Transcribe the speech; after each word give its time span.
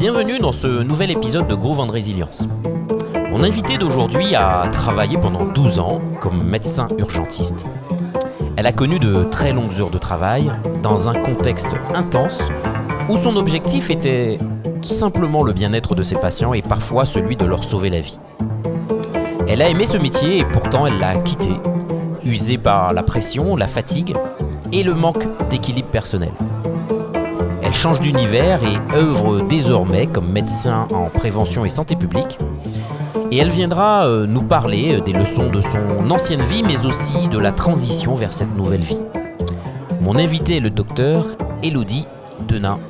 Bienvenue 0.00 0.38
dans 0.38 0.52
ce 0.52 0.66
nouvel 0.66 1.10
épisode 1.10 1.46
de 1.46 1.54
Gros 1.54 1.74
Vent 1.74 1.86
Résilience. 1.86 2.48
Mon 3.28 3.42
invité 3.44 3.76
d'aujourd'hui 3.76 4.34
a 4.34 4.66
travaillé 4.72 5.18
pendant 5.18 5.44
12 5.44 5.78
ans 5.78 6.00
comme 6.22 6.42
médecin 6.42 6.86
urgentiste. 6.96 7.66
Elle 8.56 8.66
a 8.66 8.72
connu 8.72 8.98
de 8.98 9.24
très 9.24 9.52
longues 9.52 9.78
heures 9.78 9.90
de 9.90 9.98
travail 9.98 10.50
dans 10.82 11.10
un 11.10 11.12
contexte 11.12 11.68
intense 11.94 12.40
où 13.10 13.18
son 13.18 13.36
objectif 13.36 13.90
était 13.90 14.38
simplement 14.80 15.42
le 15.42 15.52
bien-être 15.52 15.94
de 15.94 16.02
ses 16.02 16.16
patients 16.16 16.54
et 16.54 16.62
parfois 16.62 17.04
celui 17.04 17.36
de 17.36 17.44
leur 17.44 17.62
sauver 17.62 17.90
la 17.90 18.00
vie. 18.00 18.18
Elle 19.48 19.60
a 19.60 19.68
aimé 19.68 19.84
ce 19.84 19.98
métier 19.98 20.38
et 20.38 20.44
pourtant 20.46 20.86
elle 20.86 20.98
l'a 20.98 21.16
quitté, 21.16 21.52
usée 22.24 22.56
par 22.56 22.94
la 22.94 23.02
pression, 23.02 23.54
la 23.54 23.68
fatigue 23.68 24.16
et 24.72 24.82
le 24.82 24.94
manque 24.94 25.26
d'équilibre 25.50 25.90
personnel. 25.90 26.32
Elle 27.70 27.76
change 27.76 28.00
d'univers 28.00 28.64
et 28.64 28.96
œuvre 28.96 29.42
désormais 29.42 30.08
comme 30.08 30.32
médecin 30.32 30.88
en 30.92 31.08
prévention 31.08 31.64
et 31.64 31.68
santé 31.68 31.94
publique. 31.94 32.36
Et 33.30 33.36
elle 33.36 33.50
viendra 33.50 34.08
euh, 34.08 34.26
nous 34.26 34.42
parler 34.42 34.96
euh, 34.96 35.00
des 35.00 35.12
leçons 35.12 35.50
de 35.50 35.60
son 35.60 36.10
ancienne 36.10 36.42
vie, 36.42 36.64
mais 36.64 36.84
aussi 36.84 37.28
de 37.28 37.38
la 37.38 37.52
transition 37.52 38.16
vers 38.16 38.32
cette 38.32 38.52
nouvelle 38.56 38.80
vie. 38.80 38.98
Mon 40.00 40.16
invité 40.16 40.56
est 40.56 40.60
le 40.60 40.70
docteur 40.70 41.36
Elodie 41.62 42.06
Denain. 42.48 42.80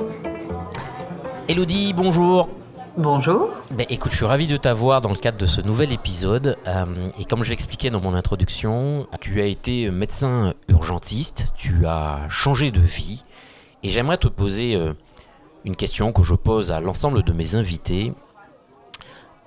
Elodie, 1.47 1.93
bonjour. 1.93 2.49
Bonjour. 2.97 3.51
Ben, 3.73 3.85
écoute, 3.91 4.13
je 4.13 4.17
suis 4.17 4.27
ravi 4.27 4.47
de 4.47 4.57
t'avoir 4.57 5.03
dans 5.03 5.11
le 5.11 5.17
cadre 5.17 5.37
de 5.37 5.47
ce 5.47 5.61
nouvel 5.61 5.93
épisode. 5.93 6.57
Euh, 6.67 6.87
et 7.19 7.27
comme 7.27 7.45
je 7.45 7.51
l'expliquais 7.51 7.91
dans 7.91 8.01
mon 8.01 8.15
introduction, 8.15 9.07
tu 9.21 9.43
as 9.43 9.47
été 9.47 9.91
médecin 9.91 10.55
urgentiste, 10.69 11.49
tu 11.59 11.85
as 11.85 12.21
changé 12.31 12.71
de 12.71 12.81
vie. 12.81 13.25
Et 13.83 13.89
j'aimerais 13.89 14.19
te 14.19 14.29
poser 14.29 14.77
euh, 14.77 14.93
une 15.65 15.77
question 15.77 16.13
que 16.13 16.23
je 16.23 16.35
pose 16.35 16.71
à 16.71 16.81
l'ensemble 16.81 17.23
de 17.23 17.33
mes 17.33 17.55
invités. 17.55 18.13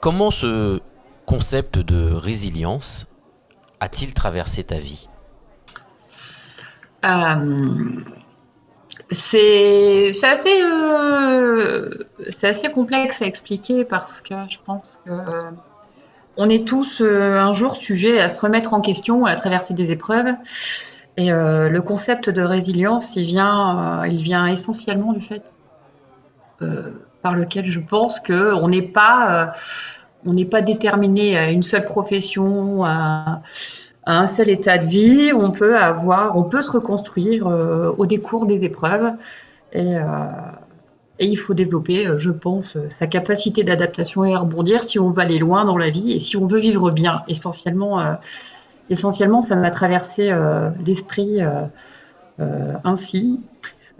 Comment 0.02 0.32
ce 0.32 0.82
concept 1.26 1.78
de 1.80 2.12
résilience 2.12 3.08
a-t-il 3.80 4.14
traversé 4.14 4.64
ta 4.64 4.78
vie? 4.78 5.08
Euh, 7.06 7.58
C'est 9.12 10.12
assez, 10.24 10.64
euh, 10.64 12.06
assez 12.42 12.72
complexe 12.72 13.22
à 13.22 13.26
expliquer 13.26 13.86
parce 13.86 14.22
que 14.22 14.36
je 14.50 14.58
pense 14.66 15.00
que 15.06 15.12
on 16.36 16.50
est 16.50 16.68
tous 16.68 17.02
un 17.02 17.54
jour 17.54 17.76
sujets 17.76 18.20
à 18.20 18.28
se 18.28 18.42
remettre 18.42 18.74
en 18.74 18.82
question, 18.82 19.26
à 19.28 19.36
traverser 19.36 19.76
des 19.76 19.92
épreuves. 19.92 20.34
Et 21.18 21.32
euh, 21.32 21.70
le 21.70 21.82
concept 21.82 22.30
de 22.30 22.42
résilience, 22.42 23.16
il 23.16 23.26
vient, 23.26 24.04
euh, 24.04 24.48
essentiellement 24.48 25.14
du 25.14 25.22
fait 25.22 25.44
euh, 26.62 26.92
par 27.22 27.36
lequel 27.36 27.66
je 27.66 27.80
pense 27.80 28.20
que 28.20 28.54
on 28.54 28.68
n'est 28.68 28.82
pas, 28.82 29.54
on 30.26 30.34
pas 30.46 30.62
déterminé 30.62 31.38
à 31.38 31.52
une 31.52 31.64
seule 31.64 31.86
profession, 31.86 32.84
à, 32.84 33.42
un 34.06 34.28
seul 34.28 34.50
état 34.50 34.78
de 34.78 34.86
vie. 34.86 35.32
On 35.34 35.52
peut 35.52 35.78
avoir, 35.78 36.36
on 36.36 36.44
peut 36.44 36.62
se 36.62 36.72
reconstruire 36.72 37.48
au 37.98 38.06
décours 38.06 38.46
des 38.46 38.66
épreuves. 38.66 39.14
Et, 39.72 39.94
et 41.20 41.26
il 41.26 41.38
faut 41.38 41.54
développer, 41.54 42.10
je 42.18 42.32
pense, 42.32 42.78
sa 42.90 43.08
capacité 43.08 43.64
d'adaptation 43.64 44.26
et 44.26 44.34
à 44.34 44.40
rebondir 44.40 44.84
si 44.84 45.00
on 45.00 45.12
veut 45.12 45.22
aller 45.22 45.40
loin 45.40 45.64
dans 45.64 45.78
la 45.78 45.90
vie 45.90 46.12
et 46.12 46.20
si 46.20 46.36
on 46.36 46.48
veut 46.48 46.60
vivre 46.60 46.92
bien. 46.92 47.24
Essentiellement 47.30 48.18
essentiellement, 48.90 49.42
ça 49.42 49.56
m'a 49.56 49.72
traversé 49.72 50.30
euh, 50.30 50.70
l'esprit 50.86 51.42
euh, 51.42 51.64
euh, 52.40 52.74
ainsi. 52.84 53.42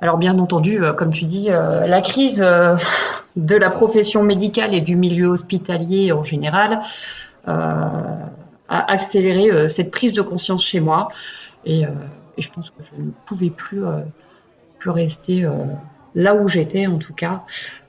Alors 0.02 0.18
bien 0.18 0.38
entendu, 0.40 0.82
comme 0.98 1.14
tu 1.14 1.24
dis, 1.24 1.48
la 1.48 2.02
crise 2.02 2.40
de 2.42 3.56
la 3.56 3.70
profession 3.70 4.22
médicale 4.22 4.74
et 4.74 4.82
du 4.82 4.98
milieu 4.98 5.28
hospitalier 5.28 6.12
en 6.12 6.26
général 6.26 6.82
a 7.46 8.32
accéléré 8.68 9.70
cette 9.70 9.92
prise 9.92 10.12
de 10.12 10.22
conscience 10.22 10.62
chez 10.62 10.82
moi. 10.82 11.08
Et, 11.66 11.86
je 12.38 12.50
pense 12.50 12.72
que 12.72 12.84
je 12.84 13.02
ne 13.02 13.12
pouvais 13.26 13.50
plus, 13.50 13.84
plus 14.78 14.90
rester 14.90 15.48
là 16.16 16.36
où 16.36 16.50
j'étais, 16.50 16.86
en 16.86 16.98
tout 16.98 17.14
cas, 17.14 17.44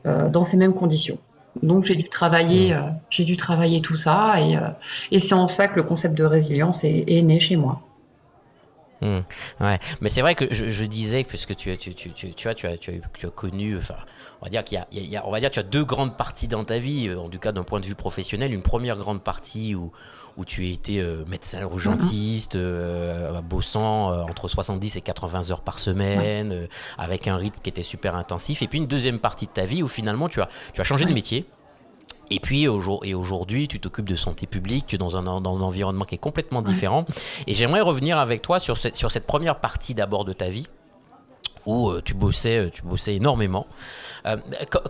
dans 0.04 0.44
ces 0.44 0.56
mêmes 0.56 0.74
conditions. 0.74 1.18
Donc 1.62 1.84
j'ai 1.84 1.96
dû 1.96 2.08
travailler, 2.08 2.74
mmh. 2.74 2.76
euh, 2.76 2.90
j'ai 3.10 3.24
dû 3.24 3.36
travailler 3.36 3.80
tout 3.80 3.96
ça 3.96 4.40
et, 4.40 4.56
euh, 4.56 4.68
et 5.10 5.20
c'est 5.20 5.34
en 5.34 5.46
ça 5.46 5.68
que 5.68 5.76
le 5.76 5.82
concept 5.82 6.16
de 6.16 6.24
résilience 6.24 6.84
est, 6.84 7.22
né 7.22 7.40
chez 7.40 7.56
moi. 7.56 7.80
Mmh. 9.04 9.18
Ouais, 9.60 9.78
mais 10.00 10.08
c'est 10.08 10.22
vrai 10.22 10.34
que 10.34 10.52
je, 10.52 10.70
je, 10.70 10.84
disais 10.84 11.24
puisque 11.24 11.54
tu, 11.54 11.76
tu, 11.76 11.94
tu, 11.94 12.10
tu, 12.12 12.32
tu, 12.32 12.48
as, 12.48 12.54
tu, 12.54 12.66
as, 12.66 12.78
tu, 12.78 13.02
as, 13.22 13.30
connu, 13.30 13.76
enfin, 13.76 13.96
on 14.40 14.46
va 14.46 14.50
dire 14.50 14.64
qu'il 14.64 14.82
y, 14.92 15.00
y, 15.00 15.16
a, 15.16 15.26
on 15.26 15.30
va 15.30 15.40
dire 15.40 15.50
tu 15.50 15.58
as 15.58 15.62
deux 15.62 15.84
grandes 15.84 16.16
parties 16.16 16.48
dans 16.48 16.64
ta 16.64 16.78
vie, 16.78 17.14
en 17.14 17.28
tout 17.28 17.38
cas 17.38 17.52
d'un 17.52 17.64
point 17.64 17.80
de 17.80 17.84
vue 17.84 17.94
professionnel, 17.94 18.54
une 18.54 18.62
première 18.62 18.96
grande 18.96 19.22
partie 19.22 19.74
où 19.74 19.92
où 20.36 20.44
tu 20.44 20.64
as 20.64 20.70
été 20.70 20.98
euh, 20.98 21.24
médecin 21.28 21.60
urgentiste, 21.60 22.56
euh, 22.56 23.40
bossant 23.42 24.10
entre 24.28 24.48
70 24.48 24.96
et 24.96 25.00
80 25.00 25.52
heures 25.52 25.60
par 25.60 25.78
semaine, 25.78 26.66
avec 26.98 27.28
un 27.28 27.36
rythme 27.36 27.60
qui 27.62 27.70
était 27.70 27.84
super 27.84 28.16
intensif. 28.16 28.60
Et 28.60 28.66
puis 28.66 28.78
une 28.78 28.88
deuxième 28.88 29.20
partie 29.20 29.46
de 29.46 29.52
ta 29.52 29.64
vie 29.64 29.84
où 29.84 29.86
finalement 29.86 30.28
tu 30.28 30.40
as, 30.40 30.48
tu 30.72 30.80
as 30.80 30.84
changé 30.84 31.04
de 31.04 31.12
métier. 31.12 31.46
Et 32.30 32.40
puis 32.40 32.68
aujourd'hui, 32.68 33.68
tu 33.68 33.80
t'occupes 33.80 34.08
de 34.08 34.16
santé 34.16 34.46
publique, 34.46 34.86
tu 34.86 34.94
es 34.96 34.98
dans 34.98 35.16
un, 35.16 35.40
dans 35.40 35.56
un 35.56 35.62
environnement 35.62 36.04
qui 36.04 36.14
est 36.14 36.18
complètement 36.18 36.62
différent. 36.62 37.04
Et 37.46 37.54
j'aimerais 37.54 37.80
revenir 37.80 38.18
avec 38.18 38.42
toi 38.42 38.58
sur 38.58 38.76
cette, 38.76 38.96
sur 38.96 39.10
cette 39.10 39.26
première 39.26 39.60
partie 39.60 39.94
d'abord 39.94 40.24
de 40.24 40.32
ta 40.32 40.48
vie 40.48 40.66
où 41.66 41.90
euh, 41.90 42.02
tu 42.04 42.14
bossais, 42.14 42.58
euh, 42.58 42.70
tu 42.70 42.82
bossais 42.82 43.14
énormément. 43.14 43.66
Euh, 44.26 44.36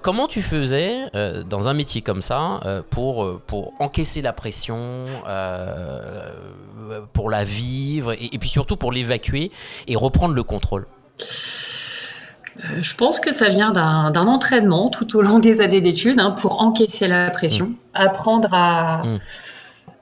comment 0.02 0.28
tu 0.28 0.42
faisais 0.42 1.10
dans 1.48 1.68
un 1.68 1.74
métier 1.74 2.02
comme 2.02 2.22
ça 2.22 2.60
pour, 2.90 3.40
pour 3.40 3.72
encaisser 3.80 4.22
la 4.22 4.32
pression, 4.32 5.06
pour 7.12 7.30
la 7.30 7.44
vivre 7.44 8.12
et, 8.12 8.38
puis 8.38 8.48
surtout 8.48 8.76
pour 8.76 8.92
l'évacuer 8.92 9.50
et 9.88 9.96
reprendre 9.96 10.34
le 10.34 10.42
contrôle? 10.44 10.86
Je 12.80 12.94
pense 12.94 13.20
que 13.20 13.32
ça 13.32 13.48
vient 13.48 13.72
d'un 13.72 14.14
entraînement 14.14 14.90
tout 14.90 15.16
au 15.16 15.22
long 15.22 15.38
des 15.38 15.60
années 15.60 15.80
d'études 15.80 16.20
hein, 16.20 16.30
pour 16.30 16.60
encaisser 16.60 17.06
la 17.06 17.30
pression, 17.30 17.66
mmh. 17.66 17.76
apprendre 17.94 18.48
à, 18.52 19.02
mmh. 19.04 19.18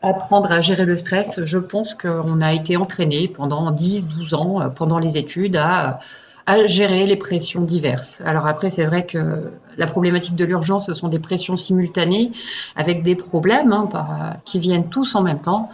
apprendre 0.03 0.53
à 0.53 0.61
gérer 0.61 0.85
le 0.85 0.97
stress. 0.97 1.45
Je 1.45 1.59
pense 1.59 1.95
qu'on 1.95 2.41
a 2.41 2.53
été 2.53 2.77
entraîné 2.77 3.29
pendant 3.29 3.73
10-12 3.73 4.35
ans, 4.35 4.71
pendant 4.71 4.99
les 4.99 5.17
études, 5.17 5.57
à 5.57 6.01
à 6.47 6.67
gérer 6.67 7.07
les 7.07 7.17
pressions 7.17 7.63
diverses. 7.63 8.21
Alors 8.25 8.47
après, 8.47 8.71
c'est 8.71 8.85
vrai 8.85 9.07
que 9.07 9.51
la 9.77 9.87
problématique 9.87 10.35
de 10.35 10.45
l'urgence, 10.45 10.87
ce 10.87 10.95
sont 10.95 11.09
des 11.09 11.19
pressions 11.19 11.57
simultanées 11.57 12.33
avec 12.77 13.03
des 13.03 13.15
problèmes 13.15 13.73
hein, 13.73 14.37
qui 14.45 14.59
viennent 14.59 14.89
tous 14.89 15.15
en 15.15 15.23
même 15.23 15.41
temps. 15.41 15.71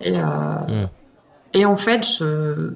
Et, 0.00 0.18
euh, 0.18 0.22
mm. 0.22 0.88
et 1.54 1.64
en 1.64 1.76
fait, 1.76 2.06
je, 2.06 2.72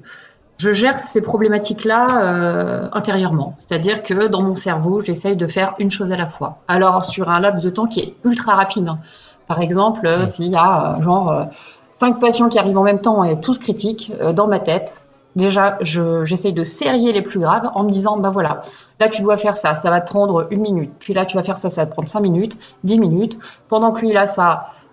je 0.57 0.71
gère 0.71 0.99
ces 0.99 1.21
problématiques-là 1.21 2.07
euh, 2.21 2.87
intérieurement. 2.93 3.55
C'est-à-dire 3.57 4.03
que 4.03 4.27
dans 4.27 4.41
mon 4.41 4.55
cerveau, 4.55 5.01
j'essaye 5.01 5.35
de 5.35 5.47
faire 5.47 5.75
une 5.79 5.91
chose 5.91 6.11
à 6.11 6.17
la 6.17 6.27
fois. 6.27 6.59
Alors 6.67 7.05
sur 7.05 7.29
un 7.29 7.39
laps 7.39 7.63
de 7.63 7.69
temps 7.69 7.85
qui 7.85 7.99
est 7.99 8.15
ultra 8.23 8.55
rapide. 8.55 8.87
Hein. 8.87 8.99
Par 9.47 9.61
exemple, 9.61 10.07
mm. 10.07 10.25
s'il 10.25 10.47
y 10.47 10.55
a 10.55 10.97
euh, 10.97 11.01
genre 11.01 11.47
cinq 11.99 12.19
patients 12.19 12.49
qui 12.49 12.59
arrivent 12.59 12.77
en 12.77 12.83
même 12.83 13.01
temps 13.01 13.23
et 13.23 13.39
tous 13.39 13.59
critiques, 13.59 14.11
dans 14.33 14.47
ma 14.47 14.59
tête, 14.59 15.05
Déjà, 15.35 15.77
j'essaye 15.81 16.53
de 16.53 16.63
serrer 16.63 17.11
les 17.11 17.21
plus 17.21 17.39
graves 17.39 17.69
en 17.73 17.83
me 17.83 17.89
disant, 17.89 18.17
bah 18.17 18.29
voilà, 18.29 18.63
là 19.01 19.09
tu 19.09 19.21
dois 19.21 19.35
faire 19.35 19.57
ça, 19.57 19.75
ça 19.75 19.89
va 19.89 19.99
te 19.99 20.07
prendre 20.07 20.47
une 20.49 20.61
minute. 20.61 20.93
Puis 20.99 21.13
là 21.13 21.25
tu 21.25 21.35
vas 21.35 21.43
faire 21.43 21.57
ça, 21.57 21.69
ça 21.69 21.81
va 21.81 21.87
te 21.87 21.91
prendre 21.91 22.07
cinq 22.07 22.21
minutes, 22.21 22.57
dix 22.85 22.97
minutes. 22.97 23.37
Pendant 23.67 23.91
que 23.91 23.99
lui 23.99 24.09
il 24.11 24.17
a 24.17 24.27
ça, 24.27 24.51
euh, 24.53 24.84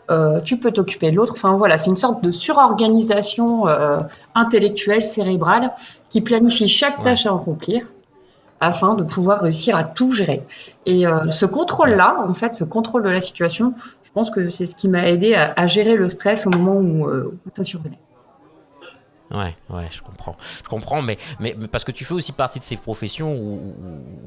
tu 0.44 0.56
peux 0.58 0.70
t'occuper 0.72 1.10
de 1.10 1.16
l'autre. 1.16 1.34
Enfin 1.36 1.56
voilà, 1.56 1.78
c'est 1.78 1.90
une 1.90 1.96
sorte 1.96 2.22
de 2.22 2.30
surorganisation 2.30 3.66
euh, 3.68 3.98
intellectuelle, 4.34 5.04
cérébrale, 5.04 5.72
qui 6.08 6.20
planifie 6.20 6.68
chaque 6.68 7.02
tâche 7.02 7.26
à 7.26 7.34
accomplir 7.34 7.86
afin 8.60 8.94
de 8.94 9.02
pouvoir 9.02 9.40
réussir 9.40 9.76
à 9.76 9.84
tout 9.84 10.12
gérer. 10.12 10.42
Et 10.86 11.06
euh, 11.06 11.30
ce 11.30 11.46
contrôle-là, 11.46 12.24
en 12.28 12.34
fait, 12.34 12.54
ce 12.54 12.64
contrôle 12.64 13.02
de 13.02 13.08
la 13.08 13.20
situation, 13.20 13.74
je 14.04 14.10
pense 14.12 14.30
que 14.30 14.50
c'est 14.50 14.66
ce 14.66 14.74
qui 14.74 14.88
m'a 14.88 15.08
aidé 15.08 15.34
à, 15.34 15.66
gérer 15.66 15.96
le 15.96 16.08
stress 16.08 16.46
au 16.46 16.50
moment 16.50 16.74
où, 16.74 17.08
où 17.08 17.50
ça 17.56 17.64
survenait. 17.64 17.98
Ouais, 19.32 19.56
ouais, 19.70 19.88
je 19.90 20.02
comprends. 20.02 20.36
Je 20.62 20.68
comprends, 20.68 21.00
mais, 21.00 21.18
mais, 21.40 21.54
parce 21.70 21.84
que 21.84 21.92
tu 21.92 22.04
fais 22.04 22.14
aussi 22.14 22.32
partie 22.32 22.58
de 22.58 22.64
ces 22.64 22.76
professions 22.76 23.34
où, 23.34 23.74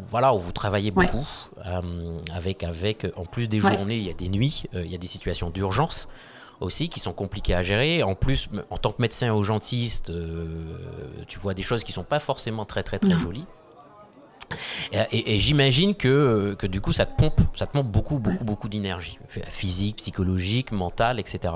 voilà, 0.09 0.33
où 0.33 0.39
vous 0.39 0.51
travaillez 0.51 0.91
beaucoup, 0.91 1.27
euh, 1.65 2.19
avec, 2.33 2.63
avec, 2.63 3.05
en 3.15 3.25
plus 3.25 3.47
des 3.47 3.59
journées, 3.59 3.97
il 3.97 4.03
y 4.03 4.09
a 4.09 4.13
des 4.13 4.29
nuits, 4.29 4.63
euh, 4.73 4.83
il 4.83 4.91
y 4.91 4.95
a 4.95 4.97
des 4.97 5.07
situations 5.07 5.49
d'urgence 5.51 6.09
aussi 6.61 6.89
qui 6.89 6.99
sont 6.99 7.13
compliquées 7.13 7.53
à 7.53 7.63
gérer. 7.63 8.01
En 8.01 8.15
plus, 8.15 8.49
en 8.69 8.77
tant 8.77 8.91
que 8.91 9.01
médecin 9.01 9.27
urgentiste, 9.27 10.09
euh, 10.09 11.23
tu 11.27 11.37
vois 11.37 11.53
des 11.53 11.63
choses 11.63 11.83
qui 11.83 11.91
sont 11.91 12.03
pas 12.03 12.19
forcément 12.19 12.65
très, 12.65 12.81
très, 12.81 12.97
très 12.97 13.17
jolies. 13.19 13.45
Et, 15.11 15.39
j'imagine 15.39 15.95
que, 15.95 16.55
que, 16.57 16.67
du 16.67 16.81
coup, 16.81 16.93
ça 16.93 17.05
te 17.05 17.15
pompe, 17.15 17.41
ça 17.55 17.67
te 17.67 17.73
pompe 17.73 17.87
beaucoup, 17.87 18.19
beaucoup, 18.19 18.43
beaucoup 18.43 18.69
d'énergie, 18.69 19.17
physique, 19.49 19.97
psychologique, 19.97 20.71
mentale, 20.71 21.19
etc. 21.19 21.53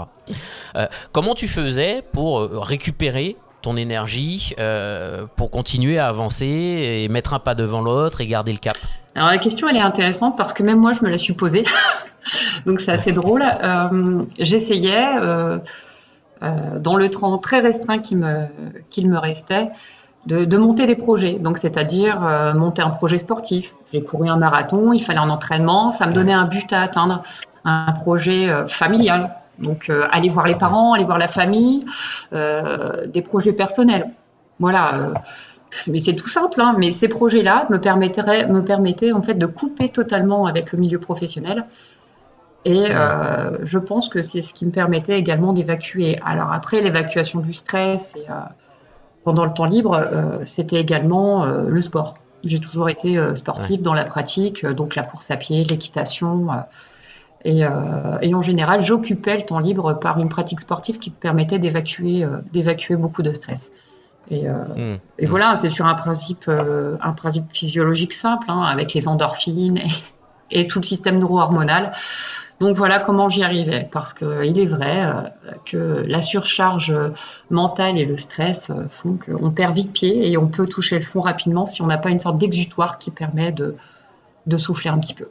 Euh, 0.76 0.88
comment 1.12 1.36
tu 1.36 1.48
faisais 1.48 2.04
pour 2.12 2.40
euh, 2.40 2.60
récupérer 2.60 3.38
ton 3.62 3.76
énergie, 3.76 4.54
euh, 4.60 5.26
pour 5.36 5.52
continuer 5.52 6.00
à 6.00 6.08
avancer 6.08 6.46
et 6.46 7.08
mettre 7.10 7.34
un 7.34 7.40
pas 7.40 7.56
devant 7.56 7.82
l'autre 7.82 8.22
et 8.22 8.28
garder 8.28 8.52
le 8.54 8.58
cap? 8.60 8.78
Alors 9.16 9.30
la 9.30 9.38
question, 9.38 9.68
elle 9.68 9.76
est 9.76 9.82
intéressante 9.82 10.38
parce 10.38 10.54
que 10.54 10.64
même 10.64 10.80
moi, 10.80 10.94
je 10.94 11.04
me 11.04 11.10
la 11.10 11.18
suis 11.18 11.34
posée. 11.34 11.66
Donc 12.66 12.80
c'est 12.80 12.92
assez 12.92 13.12
drôle. 13.12 13.44
Euh, 13.44 14.22
J'essayais, 14.38 15.18
euh, 15.22 15.58
euh, 16.44 16.80
dans 16.80 16.96
le 16.96 17.10
temps 17.10 17.38
très 17.38 17.60
restreint 17.60 18.00
qu'il 18.00 18.18
me, 18.18 18.46
qu'il 18.90 19.10
me 19.10 19.18
restait, 19.18 19.70
de, 20.30 20.46
de, 20.46 20.58
monter 20.58 20.86
des 20.86 20.96
projets. 20.96 21.40
Donc 21.40 21.58
c'est-à-dire 21.58 22.24
euh, 22.24 22.54
monter 22.54 22.82
un 22.82 22.90
projet 22.90 23.18
sportif. 23.18 23.74
J'ai 23.92 24.02
couru 24.02 24.30
un 24.30 24.38
marathon, 24.38 24.94
il 24.94 25.04
fallait 25.04 25.20
un 25.20 25.30
entraînement, 25.30 25.92
ça 25.92 26.08
me 26.08 26.14
donnait 26.14 26.34
un 26.34 26.46
but 26.46 26.72
à 26.72 26.82
atteindre, 26.82 27.24
un 27.66 27.92
projet 27.92 28.50
euh, 28.50 28.66
familial. 28.66 29.36
Donc 29.58 29.90
euh, 29.90 30.08
aller 30.12 30.30
voir 30.30 30.48
les 30.48 30.56
parents, 30.56 30.94
aller 30.94 31.04
voir 31.04 31.18
la 31.18 31.28
famille, 31.28 31.86
des 32.32 33.22
projets 33.22 33.54
personnels. 33.54 34.10
Voilà 34.60 35.12
mais 35.88 36.00
c'est 36.00 36.16
tout 36.16 36.28
simple, 36.28 36.60
hein, 36.62 36.76
mais 36.78 36.92
ces 36.92 37.08
projets-là 37.08 37.68
me 37.70 37.80
permettraient, 37.80 38.48
me 38.48 38.64
permettaient 38.64 39.12
en 39.12 39.22
fait 39.22 39.36
de 39.36 39.46
couper 39.46 39.90
totalement 39.90 40.46
avec 40.46 40.72
le 40.72 40.80
milieu 40.80 41.00
professionnel. 41.00 41.66
Et 42.66 42.88
euh, 42.92 43.58
je 43.64 43.80
pense 43.80 44.10
que 44.10 44.22
c'est 44.22 44.42
ce 44.42 44.54
qui 44.54 44.66
me 44.66 44.72
permettait 44.72 45.18
également 45.18 45.54
d'évacuer. 45.54 46.20
Alors 46.26 46.52
après, 46.52 46.82
l'évacuation 46.82 47.40
du 47.40 47.54
stress 47.54 48.12
et, 48.16 48.30
euh, 48.30 48.34
pendant 49.24 49.46
le 49.46 49.52
temps 49.52 49.66
libre, 49.66 49.96
euh, 49.96 50.44
c'était 50.46 50.80
également 50.80 51.44
euh, 51.44 51.64
le 51.68 51.82
sport. 51.82 52.16
J'ai 52.44 52.60
toujours 52.60 52.90
été 52.90 53.18
euh, 53.18 53.36
sportive 53.36 53.78
ouais. 53.78 53.84
dans 53.84 53.94
la 53.94 54.06
pratique, 54.06 54.66
donc 54.66 54.96
la 54.96 55.04
course 55.04 55.30
à 55.30 55.38
pied, 55.38 55.66
l'équitation. 55.66 56.48
Et, 57.46 57.62
et, 58.22 58.36
en 58.36 58.42
général, 58.42 58.82
j'occupais 58.82 59.38
le 59.38 59.46
temps 59.46 59.60
libre 59.60 59.94
par 59.94 60.20
une 60.20 60.28
pratique 60.28 60.60
sportive 60.60 61.00
qui 61.00 61.10
me 61.10 61.16
permettait 61.16 61.58
d'évacuer, 61.58 62.26
beaucoup 62.98 63.22
de 63.22 63.32
stress. 63.32 63.72
Et, 64.30 64.48
euh, 64.48 64.54
mmh. 64.54 65.00
et 65.20 65.26
mmh. 65.26 65.30
voilà, 65.30 65.56
c'est 65.56 65.70
sur 65.70 65.86
un 65.86 65.96
principe, 65.96 66.46
euh, 66.48 66.98
un 67.02 67.14
principe 67.14 67.46
physiologique 67.52 68.14
simple, 68.14 68.46
hein, 68.50 68.62
avec 68.62 68.94
les 68.94 69.08
endorphines 69.08 69.78
et, 69.78 70.62
et, 70.62 70.68
tout 70.68 70.80
le 70.80 70.86
système 70.86 71.18
neuro-hormonal. 71.18 71.94
Donc 72.60 72.76
voilà 72.76 73.00
comment 73.00 73.30
j'y 73.30 73.42
arrivais, 73.42 73.88
parce 73.90 74.14
qu'il 74.14 74.60
est 74.60 74.66
vrai 74.66 75.06
euh, 75.06 75.22
que 75.66 76.04
la 76.06 76.22
surcharge 76.22 76.94
mentale 77.50 77.98
et 77.98 78.06
le 78.06 78.18
stress 78.18 78.72
font 78.92 79.18
qu'on 79.18 79.52
perd 79.52 79.74
vite 79.74 79.94
pied 79.94 80.30
et 80.30 80.38
on 80.38 80.48
peut 80.48 80.68
toucher 80.68 81.00
le 81.00 81.06
fond 81.06 81.22
rapidement 81.22 81.66
si 81.66 81.82
on 81.82 81.88
n'a 81.88 81.98
pas 81.98 82.10
une 82.10 82.20
sorte 82.20 82.38
d'exutoire 82.38 83.00
qui 83.00 83.12
permet 83.12 83.54
de, 83.54 83.76
de 84.46 84.58
souffler 84.58 84.90
un 84.90 85.00
petit 85.00 85.14
peu. 85.14 85.30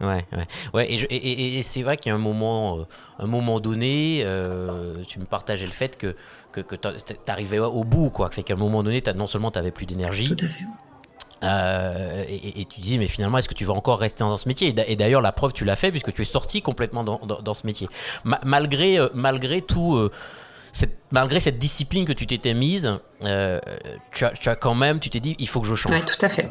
Ouais, 0.00 0.24
ouais, 0.32 0.46
ouais. 0.74 0.86
Et, 0.92 0.94
et, 0.94 1.58
et 1.58 1.62
c'est 1.62 1.82
vrai 1.82 1.96
qu'il 1.96 2.10
y 2.10 2.12
a 2.12 2.14
un 2.14 2.20
moment, 2.20 2.78
euh, 2.78 2.82
un 3.18 3.26
moment 3.26 3.58
donné, 3.58 4.22
euh, 4.24 5.02
tu 5.08 5.18
me 5.18 5.24
partageais 5.24 5.66
le 5.66 5.72
fait 5.72 5.98
que, 5.98 6.14
que, 6.52 6.60
que 6.60 6.76
tu 6.76 7.14
arrivais 7.26 7.58
au 7.58 7.82
bout, 7.82 8.08
quoi. 8.10 8.30
Fait 8.30 8.44
qu'à 8.44 8.54
un 8.54 8.58
moment 8.58 8.84
donné, 8.84 9.02
as, 9.06 9.12
non 9.12 9.26
seulement 9.26 9.50
tu 9.50 9.58
n'avais 9.58 9.72
plus 9.72 9.86
d'énergie. 9.86 10.34
Euh, 11.44 12.24
et, 12.28 12.64
tu 12.64 12.80
dis, 12.80 12.98
mais 12.98 13.06
finalement, 13.06 13.38
est-ce 13.38 13.48
que 13.48 13.54
tu 13.54 13.64
vas 13.64 13.74
encore 13.74 13.98
rester 13.98 14.24
dans 14.24 14.36
ce 14.36 14.48
métier? 14.48 14.74
Et 14.86 14.96
d'ailleurs, 14.96 15.20
la 15.20 15.32
preuve, 15.32 15.52
tu 15.52 15.64
l'as 15.64 15.76
fait 15.76 15.90
puisque 15.90 16.12
tu 16.12 16.22
es 16.22 16.26
sorti 16.26 16.62
complètement 16.62 17.04
dans, 17.04 17.54
ce 17.54 17.66
métier. 17.66 17.88
Ma, 18.24 18.40
malgré, 18.44 18.98
malgré 19.14 19.62
tout, 19.62 19.96
euh, 19.96 20.10
cette, 20.72 20.98
malgré 21.10 21.40
cette 21.40 21.58
discipline 21.58 22.04
que 22.04 22.12
tu 22.12 22.26
t'étais 22.26 22.54
mise, 22.54 22.98
euh, 23.24 23.58
tu, 24.12 24.24
as, 24.24 24.56
quand 24.56 24.74
même, 24.74 25.00
tu 25.00 25.10
t'es 25.10 25.20
dit, 25.20 25.36
il 25.38 25.48
faut 25.48 25.60
que 25.60 25.66
je 25.66 25.74
change. 25.74 25.92
Oui, 25.92 26.02
tout 26.04 26.24
à 26.24 26.28
fait. 26.28 26.50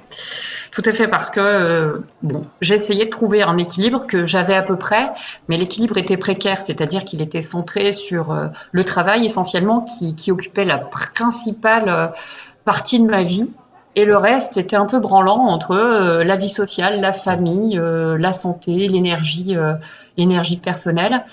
Tout 0.71 0.81
à 0.85 0.91
fait, 0.91 1.07
parce 1.07 1.29
que 1.29 1.39
euh, 1.39 1.99
bon, 2.21 2.43
j'ai 2.61 2.75
essayé 2.75 3.05
de 3.05 3.09
trouver 3.09 3.41
un 3.41 3.57
équilibre 3.57 4.05
que 4.05 4.25
j'avais 4.25 4.55
à 4.55 4.63
peu 4.63 4.75
près, 4.75 5.11
mais 5.47 5.57
l'équilibre 5.57 5.97
était 5.97 6.17
précaire, 6.17 6.61
c'est-à-dire 6.61 7.03
qu'il 7.03 7.21
était 7.21 7.41
centré 7.41 7.91
sur 7.91 8.31
euh, 8.31 8.47
le 8.71 8.83
travail 8.83 9.25
essentiellement 9.25 9.85
qui, 10.15 10.31
occupait 10.31 10.65
la 10.65 10.77
principale 10.77 11.87
euh, 11.87 12.07
partie 12.65 12.99
de 12.99 13.05
ma 13.05 13.23
vie. 13.23 13.49
Et 13.97 14.05
le 14.05 14.15
reste 14.15 14.57
était 14.57 14.75
un 14.75 14.85
peu 14.85 14.99
branlant 14.99 15.47
entre 15.47 15.71
euh, 15.71 16.23
la 16.23 16.35
vie 16.35 16.49
sociale, 16.49 17.01
la 17.01 17.13
famille, 17.13 17.79
euh, 17.79 18.17
la 18.17 18.31
santé, 18.31 18.87
l'énergie, 18.87 19.55
l'énergie 20.17 20.57
personnelle. 20.57 21.23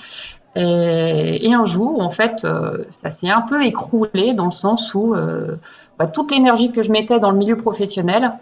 Et, 0.57 1.53
un 1.53 1.65
jour, 1.65 2.01
en 2.01 2.11
fait, 2.11 2.45
euh, 2.45 2.85
ça 2.89 3.11
s'est 3.11 3.31
un 3.31 3.41
peu 3.41 3.65
écroulé 3.65 4.35
dans 4.35 4.45
le 4.45 4.53
sens 4.53 4.95
où 4.95 5.15
euh, 5.15 5.57
bah, 5.99 6.07
toute 6.07 6.31
l'énergie 6.31 6.71
que 6.71 6.83
je 6.83 6.93
mettais 6.93 7.19
dans 7.19 7.31
le 7.31 7.37
milieu 7.37 7.57
professionnel, 7.57 8.33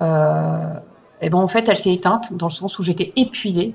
euh, 0.00 0.74
et 1.20 1.30
ben 1.30 1.38
en 1.38 1.46
fait, 1.46 1.68
elle 1.68 1.76
s'est 1.76 1.92
éteinte 1.92 2.32
dans 2.32 2.48
le 2.48 2.52
sens 2.52 2.80
où 2.80 2.82
j'étais 2.82 3.12
épuisée 3.14 3.74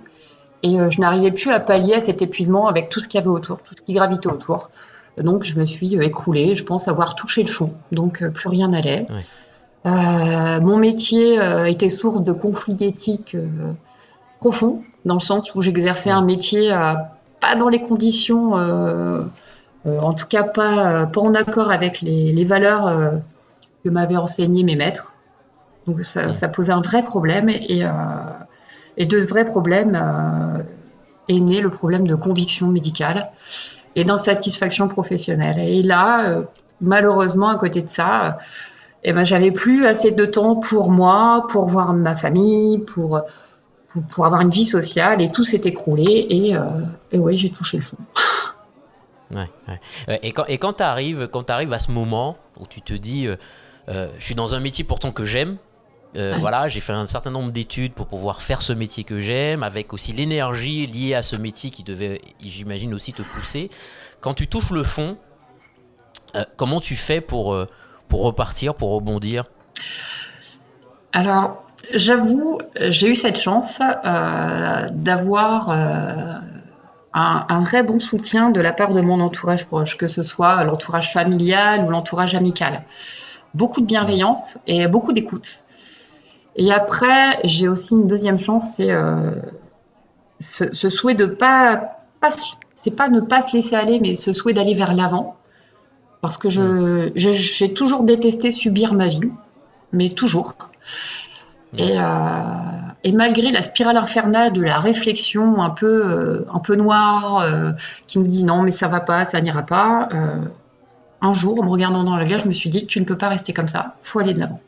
et 0.64 0.80
euh, 0.80 0.90
je 0.90 1.00
n'arrivais 1.00 1.32
plus 1.32 1.52
à 1.52 1.62
pallier 1.62 1.94
à 1.94 2.00
cet 2.02 2.22
épuisement 2.22 2.68
avec 2.68 2.90
tout 2.90 3.00
ce 3.00 3.08
qu'il 3.08 3.20
y 3.20 3.22
avait 3.22 3.30
autour, 3.30 3.60
tout 3.60 3.74
ce 3.74 3.82
qui 3.82 3.94
gravitait 3.94 4.28
autour. 4.28 4.70
Donc, 5.18 5.44
je 5.44 5.56
me 5.56 5.66
suis 5.66 5.96
écroulée. 5.96 6.56
Je 6.56 6.64
pense 6.64 6.88
avoir 6.88 7.16
touché 7.16 7.42
le 7.42 7.52
fond. 7.52 7.74
Donc, 7.92 8.28
plus 8.34 8.50
rien 8.50 8.68
n'allait. 8.68 9.08
Ouais. 9.10 9.26
Mon 9.88 10.78
métier 10.78 11.40
était 11.68 11.90
source 11.90 12.24
de 12.24 12.34
conflits 12.34 12.78
éthiques 12.82 13.38
profonds, 14.40 14.84
dans 15.06 15.16
le 15.16 15.20
sens 15.20 15.56
où 15.56 15.62
j'exerçais 15.62 16.10
un 16.12 16.22
métier 16.22 16.72
pas 17.40 17.56
dans 17.56 17.70
les 17.70 17.82
conditions, 17.82 18.58
euh, 18.58 19.24
euh, 19.86 20.00
en 20.00 20.14
tout 20.14 20.28
cas 20.28 20.44
pas, 20.44 21.06
pas 21.06 21.22
en 21.22 21.34
accord 21.34 21.72
avec 21.72 22.02
les, 22.02 22.32
les 22.32 22.44
valeurs 22.44 22.88
euh, 22.88 23.12
que 23.84 23.90
m'avaient 23.90 24.18
enseigné 24.18 24.64
mes 24.64 24.76
maîtres. 24.76 25.14
Donc 25.86 26.04
ça, 26.04 26.34
ça, 26.34 26.48
posait 26.48 26.74
un 26.74 26.82
vrai 26.82 27.04
problème 27.04 27.48
et, 27.48 27.86
et 28.98 29.06
de 29.06 29.20
ce 29.22 29.28
vrai 29.28 29.46
problème 29.46 29.98
est 31.30 31.40
né 31.40 31.62
le 31.62 31.70
problème 31.70 32.06
de 32.06 32.16
conviction 32.16 32.68
médicale 32.68 33.30
et 33.96 34.04
d'insatisfaction 34.04 34.90
professionnelle. 34.90 35.60
Et 35.60 35.82
là, 35.82 36.42
malheureusement, 36.82 37.48
à 37.48 37.56
côté 37.56 37.82
de 37.82 37.88
ça, 37.88 38.38
eh 39.04 39.14
ben, 39.14 39.24
j'avais 39.24 39.52
plus 39.52 39.86
assez 39.86 40.12
de 40.12 40.26
temps 40.26 40.56
pour 40.56 40.92
moi, 40.92 41.46
pour 41.50 41.66
voir 41.66 41.94
ma 41.94 42.16
famille, 42.16 42.80
pour 42.80 43.22
pour, 43.90 44.04
pour, 44.04 44.26
avoir 44.26 44.42
une 44.42 44.50
vie 44.50 44.66
sociale 44.66 45.22
et 45.22 45.32
tout 45.32 45.44
s'est 45.44 45.62
écroulé 45.64 46.28
et, 46.30 46.56
euh, 46.56 46.62
et 47.12 47.20
oui, 47.20 47.38
j'ai 47.38 47.50
touché 47.50 47.78
le 47.78 47.84
fond. 47.84 47.98
Ouais, 49.32 49.50
ouais. 49.68 50.20
Et 50.24 50.32
quand, 50.32 50.46
et 50.48 50.58
quand 50.58 50.74
tu 50.74 50.84
arrives, 50.84 51.28
à 51.74 51.80
ce 51.80 51.92
moment 51.92 52.38
où 52.60 52.66
tu 52.68 52.82
te 52.82 52.94
dis, 52.94 53.28
euh, 53.28 53.36
euh, 53.90 54.08
je 54.20 54.26
suis 54.26 54.36
dans 54.36 54.56
un 54.56 54.60
métier 54.60 54.84
pourtant 54.84 55.12
que 55.12 55.26
j'aime, 55.26 55.58
euh, 56.16 56.34
ouais. 56.34 56.40
voilà, 56.40 56.70
j'ai 56.70 56.80
fait 56.80 56.94
un 56.94 57.06
certain 57.06 57.32
nombre 57.32 57.52
d'études 57.52 57.94
pour 57.94 58.08
pouvoir 58.08 58.42
faire 58.42 58.62
ce 58.62 58.74
métier 58.74 59.04
que 59.04 59.22
j'aime, 59.22 59.64
avec 59.64 59.94
aussi 59.94 60.14
l'énergie 60.14 60.88
liée 60.88 61.14
à 61.14 61.22
ce 61.22 61.36
métier 61.36 61.70
qui 61.70 61.84
devait, 61.84 62.22
j'imagine, 62.42 62.94
aussi 62.94 63.14
te 63.14 63.22
pousser. 63.22 63.70
Quand 64.22 64.34
tu 64.34 64.48
touches 64.48 64.72
le 64.72 64.84
fond, 64.84 65.18
euh, 66.36 66.46
comment 66.56 66.80
tu 66.80 66.96
fais 66.96 67.22
pour, 67.22 67.54
euh, 67.54 67.68
pour 68.08 68.24
repartir, 68.24 68.76
pour 68.76 68.94
rebondir 68.94 69.46
Alors, 71.14 71.68
J'avoue, 71.94 72.60
j'ai 72.76 73.10
eu 73.10 73.16
cette 73.16 73.40
chance 73.40 73.80
euh, 73.82 74.86
d'avoir 74.92 75.70
euh, 75.70 76.34
un, 77.14 77.62
vrai 77.62 77.84
bon 77.84 78.00
soutien 78.00 78.50
de 78.50 78.60
la 78.60 78.74
part 78.74 78.94
de 78.94 79.00
mon 79.00 79.22
entourage 79.22 79.66
proche, 79.66 79.98
que 79.98 80.08
ce 80.08 80.22
soit 80.22 80.64
l'entourage 80.64 81.14
familial 81.14 81.86
ou 81.86 81.90
l'entourage 81.90 82.36
amical. 82.36 82.84
Beaucoup 83.54 83.80
de 83.80 83.86
bienveillance 83.86 84.58
et 84.68 84.88
beaucoup 84.88 85.14
d'écoute. 85.14 85.64
Et 86.56 86.74
après, 86.74 87.40
j'ai 87.44 87.70
aussi 87.70 87.94
une 87.94 88.08
deuxième 88.08 88.40
chance, 88.40 88.66
c'est 88.76 88.92
euh, 88.92 89.22
ce, 90.40 90.90
souhait 90.90 91.16
de 91.16 91.26
ne 91.26 91.32
pas 91.32 91.98
se 92.24 93.56
laisser 93.56 93.76
aller, 93.76 94.00
mais 94.00 94.16
ce 94.16 94.34
souhait 94.34 94.54
d'aller 94.54 94.74
vers 94.74 94.94
l'avant. 94.94 95.38
Parce 96.22 96.38
que 96.38 96.50
je, 96.50 97.12
j'ai 97.16 97.74
toujours 97.74 98.04
détesté 98.04 98.52
subir 98.52 98.94
ma 98.94 99.08
vie, 99.08 99.32
mais 99.92 100.10
toujours. 100.10 100.56
Et, 101.78 102.00
euh, 102.00 102.04
et, 103.04 103.12
malgré 103.12 103.50
la 103.50 103.62
spirale 103.62 103.98
infernale 103.98 104.54
de 104.54 104.62
la 104.62 104.80
réflexion 104.80 105.62
un 105.62 105.70
peu, 105.70 106.06
euh, 106.06 106.46
un 106.52 106.60
peu 106.60 106.76
noire, 106.76 107.40
euh, 107.40 107.74
qui 108.08 108.20
me 108.20 108.28
dit 108.28 108.44
non, 108.44 108.62
mais 108.64 108.72
ça 108.72 108.88
va 108.88 109.00
pas, 109.00 109.26
ça 109.26 109.42
n'ira 109.42 109.64
pas, 109.64 110.10
un 111.20 111.34
jour, 111.34 111.60
en 111.60 111.64
me 111.64 111.70
regardant 111.70 112.04
dans 112.04 112.16
la 112.16 112.26
glace, 112.26 112.44
je 112.44 112.48
me 112.48 112.54
suis 112.54 112.70
dit 112.70 112.88
tu 112.88 113.00
ne 113.00 113.06
peux 113.06 113.18
pas 113.18 113.28
rester 113.28 113.54
comme 113.54 113.68
ça, 113.68 113.96
faut 114.02 114.20
aller 114.20 114.34
de 114.34 114.40
l'avant. 114.40 114.62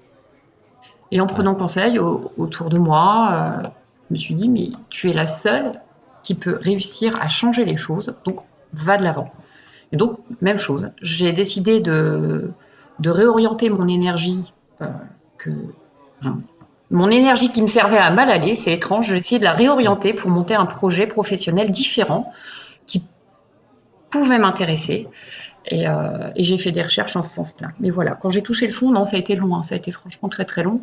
Et 1.11 1.21
en 1.21 1.27
prenant 1.27 1.55
conseil 1.55 1.97
au, 1.99 2.31
autour 2.37 2.69
de 2.69 2.77
moi, 2.77 3.61
je 4.09 4.13
me 4.13 4.17
suis 4.17 4.33
dit 4.33 4.49
mais 4.49 4.67
tu 4.89 5.09
es 5.09 5.13
la 5.13 5.25
seule 5.25 5.79
qui 6.21 6.35
peut 6.35 6.59
réussir 6.61 7.17
à 7.21 7.27
changer 7.27 7.65
les 7.65 7.77
choses, 7.77 8.13
donc 8.25 8.41
va 8.73 8.97
de 8.97 9.03
l'avant. 9.03 9.31
Et 9.91 9.97
donc, 9.97 10.19
même 10.41 10.57
chose, 10.57 10.91
j'ai 11.01 11.33
décidé 11.33 11.79
de, 11.79 12.51
réorienter 13.03 13.69
mon 13.69 13.87
énergie 13.87 14.53
euh, 14.81 14.87
mon 16.91 17.09
énergie 17.11 17.51
qui 17.51 17.61
me 17.61 17.67
servait 17.67 17.97
à 17.97 18.09
mal 18.09 18.29
aller, 18.29 18.55
c'est 18.55 18.73
étrange, 18.73 19.07
j'ai 19.09 19.17
essayé 19.17 19.39
de 19.39 19.43
la 19.43 19.53
réorienter 19.53 20.13
pour 20.13 20.31
monter 20.31 20.55
un 20.55 20.65
projet 20.65 21.05
professionnel 21.05 21.69
différent 21.71 22.33
qui 22.87 23.05
pouvait 24.09 24.39
m'intéresser. 24.39 25.07
Et, 25.67 25.87
euh, 25.87 26.31
j'ai 26.35 26.57
fait 26.57 26.71
des 26.71 26.81
recherches 26.81 27.15
en 27.15 27.21
ce 27.21 27.31
sens-là. 27.35 27.69
Mais 27.79 27.91
voilà, 27.91 28.15
quand 28.15 28.29
j'ai 28.29 28.41
touché 28.41 28.65
le 28.65 28.73
fond, 28.73 28.91
non, 28.91 29.05
ça 29.05 29.17
a 29.17 29.19
été 29.19 29.35
long, 29.35 29.55
hein, 29.55 29.61
ça 29.61 29.75
a 29.75 29.77
été 29.77 29.91
franchement 29.91 30.29
très 30.29 30.45
très 30.45 30.63
long. 30.63 30.81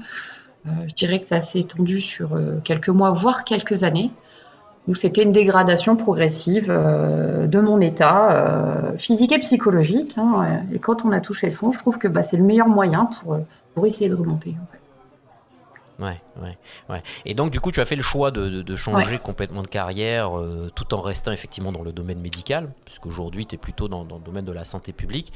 Euh, 0.66 0.70
je 0.86 0.94
dirais 0.94 1.18
que 1.18 1.26
ça 1.26 1.40
s'est 1.40 1.60
étendu 1.60 2.00
sur 2.00 2.40
quelques 2.62 2.88
mois, 2.88 3.10
voire 3.10 3.44
quelques 3.44 3.82
années. 3.82 4.10
Donc 4.86 4.96
c'était 4.96 5.22
une 5.22 5.32
dégradation 5.32 5.96
progressive 5.96 6.68
euh, 6.70 7.46
de 7.46 7.60
mon 7.60 7.80
état 7.80 8.30
euh, 8.30 8.96
physique 8.96 9.32
et 9.32 9.38
psychologique. 9.38 10.16
Hein, 10.16 10.62
et 10.72 10.78
quand 10.78 11.04
on 11.04 11.12
a 11.12 11.20
touché 11.20 11.48
le 11.48 11.54
fond, 11.56 11.72
je 11.72 11.78
trouve 11.78 11.98
que 11.98 12.08
bah, 12.08 12.22
c'est 12.22 12.36
le 12.36 12.44
meilleur 12.44 12.68
moyen 12.68 13.06
pour, 13.06 13.38
pour 13.74 13.86
essayer 13.86 14.08
de 14.08 14.14
remonter. 14.14 14.50
En 14.50 14.66
fait. 14.72 14.78
Ouais, 15.98 16.20
ouais, 16.42 16.58
ouais. 16.90 17.02
Et 17.24 17.34
donc, 17.34 17.50
du 17.50 17.60
coup, 17.60 17.72
tu 17.72 17.80
as 17.80 17.86
fait 17.86 17.96
le 17.96 18.02
choix 18.02 18.30
de, 18.30 18.60
de, 18.60 18.76
changer 18.76 19.18
complètement 19.18 19.62
de 19.62 19.66
carrière 19.66 20.38
euh, 20.38 20.70
tout 20.74 20.92
en 20.94 21.00
restant 21.00 21.32
effectivement 21.32 21.72
dans 21.72 21.82
le 21.82 21.92
domaine 21.92 22.20
médical, 22.20 22.70
puisqu'aujourd'hui, 22.84 23.46
tu 23.46 23.54
es 23.54 23.58
plutôt 23.58 23.88
dans, 23.88 24.04
dans, 24.04 24.16
le 24.16 24.22
domaine 24.22 24.44
de 24.44 24.52
la 24.52 24.64
santé 24.64 24.92
publique. 24.92 25.32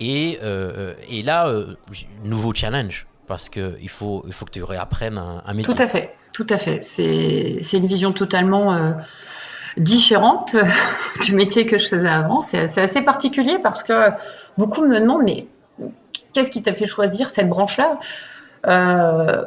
Et, 0.00 0.38
euh, 0.42 0.94
et 1.08 1.22
là, 1.22 1.48
euh, 1.48 1.76
nouveau 2.24 2.52
challenge, 2.52 3.06
parce 3.30 3.48
qu'il 3.48 3.88
faut, 3.88 4.22
il 4.26 4.34
faut 4.34 4.44
que 4.44 4.50
tu 4.50 4.62
réapprennes 4.62 5.16
un, 5.16 5.42
un, 5.46 5.54
métier. 5.54 5.74
Tout 5.74 5.82
à 5.82 5.86
fait, 5.86 6.14
tout 6.34 6.46
à 6.50 6.58
fait. 6.58 6.82
C'est 6.82 7.78
une 7.78 7.86
vision 7.86 8.12
totalement 8.12 8.96
différente 9.76 10.56
du 11.24 11.34
métier 11.34 11.66
que 11.66 11.78
je 11.78 11.88
faisais 11.88 12.08
avant. 12.08 12.40
C'est 12.40 12.78
assez 12.78 13.02
particulier 13.02 13.58
parce 13.62 13.82
que 13.82 14.10
beaucoup 14.58 14.84
me 14.84 14.98
demandent, 15.00 15.22
mais 15.24 15.46
qu'est-ce 16.32 16.50
qui 16.50 16.62
t'a 16.62 16.72
fait 16.72 16.86
choisir 16.86 17.30
cette 17.30 17.48
branche-là? 17.48 17.98
Euh, 18.66 19.44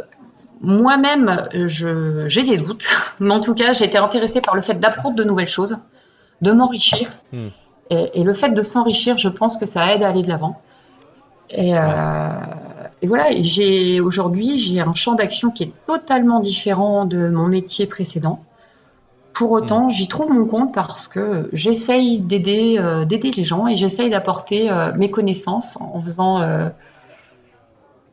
moi-même, 0.61 1.49
j'ai 1.65 2.43
des 2.43 2.57
doutes, 2.57 2.85
mais 3.19 3.33
en 3.33 3.41
tout 3.41 3.53
cas, 3.53 3.73
j'ai 3.73 3.85
été 3.85 3.97
intéressée 3.97 4.41
par 4.41 4.55
le 4.55 4.61
fait 4.61 4.75
d'apprendre 4.75 5.15
de 5.15 5.23
nouvelles 5.23 5.47
choses, 5.47 5.77
de 6.41 6.51
m'enrichir. 6.51 7.09
Hmm. 7.31 7.49
Et, 7.89 8.23
le 8.23 8.33
fait 8.33 8.49
de 8.49 8.61
s'enrichir, 8.61 9.17
je 9.17 9.29
pense 9.29 9.57
que 9.57 9.65
ça 9.65 9.93
aide 9.93 10.03
à 10.03 10.09
aller 10.09 10.23
de 10.23 10.29
l'avant. 10.29 10.59
Et, 11.51 11.77
euh, 11.77 11.81
et, 13.03 13.07
voilà, 13.07 13.25
j'ai 13.41 13.99
aujourd'hui, 13.99 14.57
j'ai 14.57 14.79
un 14.79 14.93
champ 14.93 15.13
d'action 15.13 15.51
qui 15.51 15.63
est 15.63 15.73
totalement 15.85 16.39
différent 16.39 17.05
de 17.05 17.29
mon 17.29 17.47
métier 17.47 17.85
précédent. 17.85 18.43
Pour 19.33 19.51
autant, 19.51 19.87
hmm. 19.87 19.89
j'y 19.91 20.07
trouve 20.07 20.31
mon 20.31 20.45
compte 20.45 20.73
parce 20.73 21.07
que 21.07 21.49
j'essaye 21.53 22.19
d'aider 22.19 22.77
euh, 22.79 23.03
d'aider 23.03 23.31
les 23.31 23.43
gens 23.43 23.67
et 23.67 23.75
j'essaye 23.75 24.09
d'apporter 24.09 24.71
euh, 24.71 24.91
mes 24.95 25.11
connaissances 25.11 25.77
en 25.81 26.01
faisant 26.01 26.39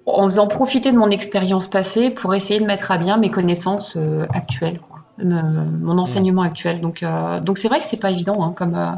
en 0.06 0.24
faisant 0.24 0.46
profiter 0.46 0.92
de 0.92 0.96
mon 0.96 1.10
expérience 1.10 1.68
passée 1.68 2.10
pour 2.10 2.34
essayer 2.34 2.60
de 2.60 2.64
mettre 2.64 2.90
à 2.90 2.98
bien 2.98 3.16
mes 3.16 3.30
connaissances 3.30 3.94
euh, 3.96 4.26
actuelles, 4.32 4.80
mon 5.18 5.98
enseignement 5.98 6.42
actuel. 6.42 6.80
Donc, 6.80 7.02
euh, 7.02 7.40
donc 7.40 7.58
c'est 7.58 7.68
vrai 7.68 7.80
que 7.80 7.86
c'est 7.86 7.98
pas 7.98 8.10
évident 8.10 8.42
hein, 8.42 8.52
comme, 8.56 8.74
euh, 8.74 8.92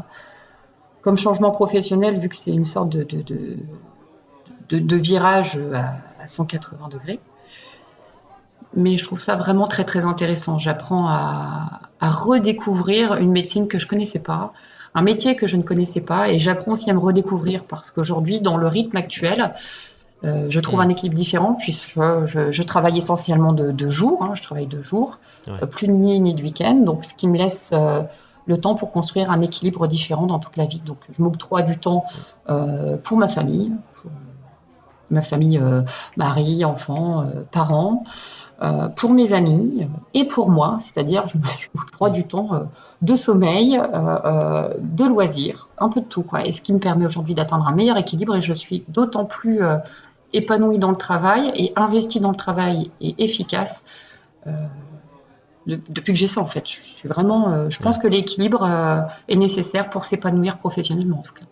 comme 1.01 1.17
changement 1.17 1.51
professionnel, 1.51 2.19
vu 2.19 2.29
que 2.29 2.35
c'est 2.35 2.51
une 2.51 2.65
sorte 2.65 2.89
de, 2.89 3.03
de, 3.03 3.21
de, 3.21 3.57
virage 4.71 5.59
à, 5.73 6.27
180 6.27 6.89
degrés. 6.89 7.19
Mais 8.75 8.97
je 8.97 9.03
trouve 9.03 9.19
ça 9.19 9.35
vraiment 9.35 9.67
très 9.67 9.83
très 9.83 10.05
intéressant. 10.05 10.57
J'apprends 10.57 11.07
à, 11.07 11.81
à, 11.99 12.09
redécouvrir 12.09 13.15
une 13.15 13.31
médecine 13.31 13.67
que 13.67 13.77
je 13.77 13.87
connaissais 13.87 14.21
pas, 14.23 14.53
un 14.95 15.01
métier 15.01 15.35
que 15.35 15.47
je 15.47 15.57
ne 15.57 15.63
connaissais 15.63 16.01
pas, 16.01 16.29
et 16.29 16.39
j'apprends 16.39 16.71
aussi 16.71 16.89
à 16.89 16.93
me 16.93 16.99
redécouvrir 16.99 17.65
parce 17.65 17.91
qu'aujourd'hui, 17.91 18.41
dans 18.41 18.57
le 18.57 18.67
rythme 18.67 18.97
actuel, 18.97 19.53
euh, 20.25 20.45
je 20.49 20.59
trouve 20.61 20.79
un 20.79 20.87
équilibre 20.87 21.15
différent 21.15 21.53
puisque 21.59 21.95
je, 21.95 22.63
travaille 22.63 22.97
essentiellement 22.97 23.51
de, 23.51 23.71
de 23.71 23.89
jour, 23.89 24.23
hein, 24.23 24.31
je 24.35 24.41
travaille 24.41 24.67
de 24.67 24.81
jour, 24.81 25.19
euh, 25.49 25.65
plus 25.65 25.87
de 25.87 25.91
nuit 25.91 26.19
ni 26.19 26.33
de 26.33 26.41
week-end, 26.41 26.75
donc 26.75 27.03
ce 27.03 27.13
qui 27.13 27.27
me 27.27 27.37
laisse 27.37 27.71
euh, 27.73 28.01
le 28.45 28.57
temps 28.57 28.75
pour 28.75 28.91
construire 28.91 29.31
un 29.31 29.41
équilibre 29.41 29.87
différent 29.87 30.25
dans 30.25 30.39
toute 30.39 30.55
la 30.55 30.65
vie. 30.65 30.79
Donc 30.85 30.97
je 31.17 31.21
m'octroie 31.21 31.61
du 31.61 31.77
temps 31.77 32.05
pour 33.03 33.17
ma 33.17 33.29
famille, 33.29 33.71
ma 35.11 35.21
famille, 35.21 35.61
mari, 36.17 36.65
enfants, 36.65 37.25
parents, 37.51 38.03
pour 38.95 39.11
mes 39.11 39.33
amis 39.33 39.87
et 40.13 40.25
pour 40.25 40.49
moi, 40.49 40.77
c'est-à-dire 40.79 41.25
je 41.27 41.37
m'octroie 41.73 42.09
du 42.09 42.23
temps 42.23 42.67
de 43.01 43.15
sommeil, 43.15 43.71
de 43.77 45.05
loisirs, 45.05 45.67
un 45.77 45.89
peu 45.89 46.01
de 46.01 46.05
tout. 46.05 46.23
Quoi. 46.23 46.45
Et 46.45 46.51
ce 46.51 46.61
qui 46.61 46.73
me 46.73 46.79
permet 46.79 47.05
aujourd'hui 47.05 47.35
d'atteindre 47.35 47.67
un 47.67 47.73
meilleur 47.73 47.97
équilibre 47.97 48.35
et 48.35 48.41
je 48.41 48.53
suis 48.53 48.85
d'autant 48.87 49.25
plus 49.25 49.61
épanoui 50.33 50.79
dans 50.79 50.89
le 50.89 50.97
travail 50.97 51.51
et 51.55 51.71
investi 51.75 52.19
dans 52.19 52.31
le 52.31 52.35
travail 52.35 52.91
et 53.01 53.23
efficace 53.23 53.83
euh, 54.47 54.51
depuis 55.65 56.13
que 56.13 56.19
j'ai 56.19 56.27
ça 56.27 56.41
en 56.41 56.45
fait. 56.45 56.67
Je 56.67 56.79
suis 56.97 57.07
vraiment, 57.07 57.49
euh, 57.49 57.69
je 57.69 57.79
pense 57.79 57.97
que 57.97 58.07
l'équilibre 58.07 58.63
euh, 58.63 59.01
est 59.29 59.35
nécessaire 59.35 59.89
pour 59.89 60.05
s'épanouir 60.05 60.57
professionnellement 60.57 61.19
en 61.19 61.21
tout 61.21 61.33
cas. 61.33 61.45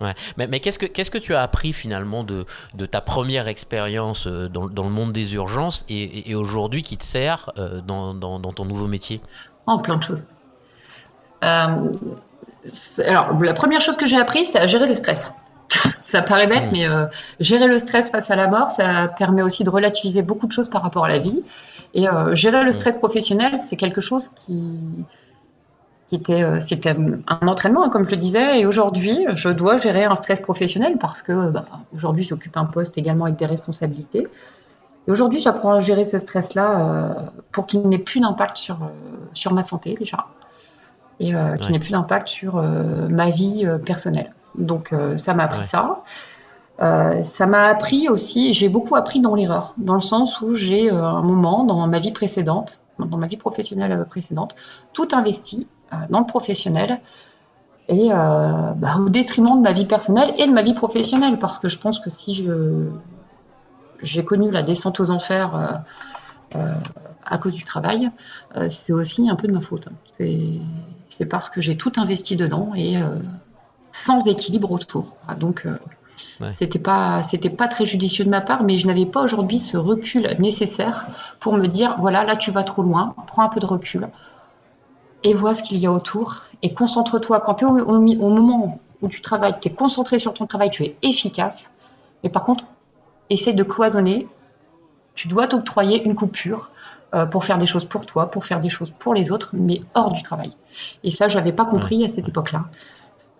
Ouais. 0.00 0.14
Mais, 0.36 0.46
mais 0.46 0.60
qu'est-ce 0.60 0.78
que 0.78 0.86
qu'est-ce 0.86 1.10
que 1.10 1.18
tu 1.18 1.34
as 1.34 1.42
appris 1.42 1.72
finalement 1.72 2.22
de, 2.22 2.44
de 2.74 2.86
ta 2.86 3.00
première 3.00 3.48
expérience 3.48 4.26
dans, 4.26 4.68
dans, 4.68 4.84
le 4.84 4.90
monde 4.90 5.12
des 5.12 5.34
urgences 5.34 5.86
et, 5.88 6.30
et 6.30 6.34
aujourd'hui 6.34 6.82
qui 6.82 6.98
te 6.98 7.04
sert 7.04 7.50
dans, 7.86 8.12
dans, 8.12 8.38
dans, 8.38 8.52
ton 8.52 8.66
nouveau 8.66 8.88
métier? 8.88 9.22
En 9.66 9.76
oh, 9.76 9.78
plein 9.80 9.96
de 9.96 10.02
choses. 10.02 10.24
alors 11.40 11.80
la 13.40 13.54
première 13.54 13.80
chose 13.80 13.96
que 13.96 14.06
j'ai 14.06 14.18
appris, 14.18 14.44
c'est 14.44 14.58
à 14.58 14.66
gérer 14.66 14.86
le 14.86 14.94
stress 14.94 15.32
ça 16.02 16.22
paraît 16.22 16.46
bête, 16.46 16.64
mais 16.72 16.86
euh, 16.86 17.06
gérer 17.40 17.66
le 17.66 17.78
stress 17.78 18.10
face 18.10 18.30
à 18.30 18.36
la 18.36 18.48
mort, 18.48 18.70
ça 18.70 19.08
permet 19.18 19.42
aussi 19.42 19.64
de 19.64 19.70
relativiser 19.70 20.22
beaucoup 20.22 20.46
de 20.46 20.52
choses 20.52 20.68
par 20.68 20.82
rapport 20.82 21.04
à 21.04 21.08
la 21.08 21.18
vie. 21.18 21.42
Et 21.94 22.08
euh, 22.08 22.34
gérer 22.34 22.62
le 22.64 22.72
stress 22.72 22.96
professionnel, 22.96 23.58
c'est 23.58 23.76
quelque 23.76 24.00
chose 24.00 24.28
qui, 24.28 24.78
euh, 26.12 26.60
c'était 26.60 26.96
un 27.26 27.48
entraînement, 27.48 27.84
hein, 27.84 27.90
comme 27.90 28.04
je 28.04 28.10
le 28.10 28.16
disais. 28.16 28.60
Et 28.60 28.66
aujourd'hui, 28.66 29.26
je 29.34 29.48
dois 29.48 29.76
gérer 29.76 30.04
un 30.04 30.14
stress 30.14 30.40
professionnel 30.40 30.96
parce 30.98 31.22
que 31.22 31.50
bah, 31.50 31.66
aujourd'hui, 31.94 32.24
j'occupe 32.24 32.56
un 32.56 32.66
poste 32.66 32.98
également 32.98 33.24
avec 33.24 33.36
des 33.36 33.46
responsabilités. 33.46 34.28
Et 35.08 35.10
aujourd'hui, 35.10 35.40
j'apprends 35.40 35.72
à 35.72 35.80
gérer 35.80 36.04
ce 36.04 36.18
stress-là 36.18 37.30
pour 37.52 37.66
qu'il 37.66 37.88
n'ait 37.88 37.98
plus 37.98 38.20
d'impact 38.20 38.56
sur, 38.56 38.78
sur 39.32 39.52
ma 39.52 39.62
santé 39.62 39.94
déjà 39.94 40.26
et 41.20 41.32
qu'il 41.60 41.70
n'ait 41.70 41.78
plus 41.78 41.92
d'impact 41.92 42.28
sur 42.28 42.56
ma 42.56 43.30
vie 43.30 43.64
personnelle. 43.84 44.32
Donc 44.58 44.92
euh, 44.92 45.16
ça 45.16 45.34
m'a 45.34 45.44
appris 45.44 45.64
ça. 45.64 46.00
Euh, 46.80 47.22
ça 47.22 47.46
m'a 47.46 47.68
appris 47.68 48.08
aussi, 48.08 48.52
j'ai 48.52 48.68
beaucoup 48.68 48.96
appris 48.96 49.20
dans 49.20 49.34
l'erreur, 49.34 49.72
dans 49.78 49.94
le 49.94 50.00
sens 50.00 50.42
où 50.42 50.54
j'ai 50.54 50.90
euh, 50.92 51.02
un 51.02 51.22
moment 51.22 51.64
dans 51.64 51.86
ma 51.86 51.98
vie 51.98 52.12
précédente, 52.12 52.80
dans 52.98 53.16
ma 53.16 53.26
vie 53.26 53.38
professionnelle 53.38 54.04
précédente, 54.10 54.54
tout 54.92 55.08
investi 55.12 55.66
dans 56.10 56.20
le 56.20 56.26
professionnel 56.26 57.00
et 57.88 58.08
bah, 58.08 58.96
au 58.98 59.08
détriment 59.08 59.56
de 59.56 59.62
ma 59.62 59.72
vie 59.72 59.84
personnelle 59.84 60.34
et 60.38 60.46
de 60.46 60.52
ma 60.52 60.62
vie 60.62 60.74
professionnelle, 60.74 61.38
parce 61.38 61.58
que 61.58 61.68
je 61.68 61.78
pense 61.78 62.00
que 62.00 62.10
si 62.10 62.34
je 62.34 62.88
j'ai 64.02 64.24
connu 64.24 64.50
la 64.50 64.62
descente 64.62 65.00
aux 65.00 65.10
enfers 65.10 65.82
à 66.52 67.38
cause 67.38 67.54
du 67.54 67.64
travail, 67.64 68.10
c'est 68.68 68.92
aussi 68.92 69.30
un 69.30 69.36
peu 69.36 69.46
de 69.46 69.52
ma 69.52 69.60
faute. 69.60 69.88
C'est 71.08 71.26
parce 71.26 71.48
que 71.48 71.60
j'ai 71.60 71.76
tout 71.76 71.92
investi 71.96 72.36
dedans 72.36 72.72
et 72.74 73.00
sans 73.96 74.26
équilibre 74.26 74.70
autour. 74.72 75.16
Donc, 75.38 75.66
euh, 75.66 75.78
c'était 76.54 76.78
pas, 76.78 77.22
c'était 77.22 77.50
pas 77.50 77.68
très 77.68 77.86
judicieux 77.86 78.24
de 78.24 78.30
ma 78.30 78.40
part, 78.40 78.62
mais 78.62 78.78
je 78.78 78.86
n'avais 78.86 79.06
pas 79.06 79.22
aujourd'hui 79.22 79.58
ce 79.58 79.76
recul 79.76 80.36
nécessaire 80.38 81.06
pour 81.40 81.56
me 81.56 81.66
dire, 81.66 81.96
voilà, 81.98 82.24
là 82.24 82.36
tu 82.36 82.50
vas 82.50 82.62
trop 82.62 82.82
loin, 82.82 83.14
prends 83.26 83.42
un 83.42 83.48
peu 83.48 83.60
de 83.60 83.66
recul 83.66 84.08
et 85.26 85.34
vois 85.34 85.56
ce 85.56 85.62
qu'il 85.62 85.78
y 85.78 85.86
a 85.86 85.92
autour 85.92 86.44
et 86.62 86.72
concentre-toi. 86.72 87.40
Quand 87.40 87.54
tu 87.54 87.64
es 87.64 87.68
au, 87.68 88.30
moment 88.30 88.78
où 89.02 89.08
tu 89.08 89.20
travailles, 89.20 89.56
tu 89.60 89.68
es 89.68 89.72
concentré 89.72 90.20
sur 90.20 90.32
ton 90.32 90.46
travail, 90.46 90.70
tu 90.70 90.84
es 90.84 90.96
efficace, 91.02 91.68
mais 92.22 92.30
par 92.30 92.44
contre, 92.44 92.64
essaie 93.28 93.52
de 93.52 93.64
cloisonner. 93.64 94.28
Tu 95.16 95.26
dois 95.26 95.48
t'octroyer 95.48 96.04
une 96.04 96.14
coupure 96.14 96.70
euh, 97.12 97.26
pour 97.26 97.44
faire 97.44 97.58
des 97.58 97.66
choses 97.66 97.86
pour 97.86 98.06
toi, 98.06 98.30
pour 98.30 98.44
faire 98.44 98.60
des 98.60 98.68
choses 98.68 98.92
pour 98.92 99.14
les 99.14 99.32
autres, 99.32 99.50
mais 99.52 99.80
hors 99.94 100.12
du 100.12 100.22
travail. 100.22 100.56
Et 101.02 101.10
ça, 101.10 101.26
je 101.26 101.36
n'avais 101.36 101.52
pas 101.52 101.64
compris 101.64 102.04
à 102.04 102.08
cette 102.08 102.28
époque-là. 102.28 102.66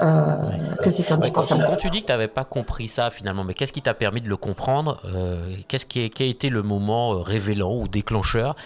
Euh, 0.02 0.74
que 0.82 0.90
c'est 0.90 1.10
indispensable. 1.10 1.64
Quand, 1.66 1.76
tu 1.76 1.88
dis 1.88 2.02
que 2.02 2.06
tu 2.06 2.12
n'avais 2.12 2.28
pas 2.28 2.44
compris 2.44 2.86
ça 2.86 3.08
finalement, 3.08 3.44
mais 3.44 3.54
qu'est-ce 3.54 3.72
qui 3.72 3.80
t'a 3.80 3.94
permis 3.94 4.20
de 4.20 4.28
le 4.28 4.36
comprendre 4.36 5.00
euh, 5.06 5.54
Qu'est-ce 5.68 5.86
qui, 5.86 6.00
a 6.00 6.24
été 6.24 6.50
le 6.50 6.62
moment 6.62 7.22
révélant 7.22 7.74
ou 7.74 7.88
déclencheur 7.88 8.56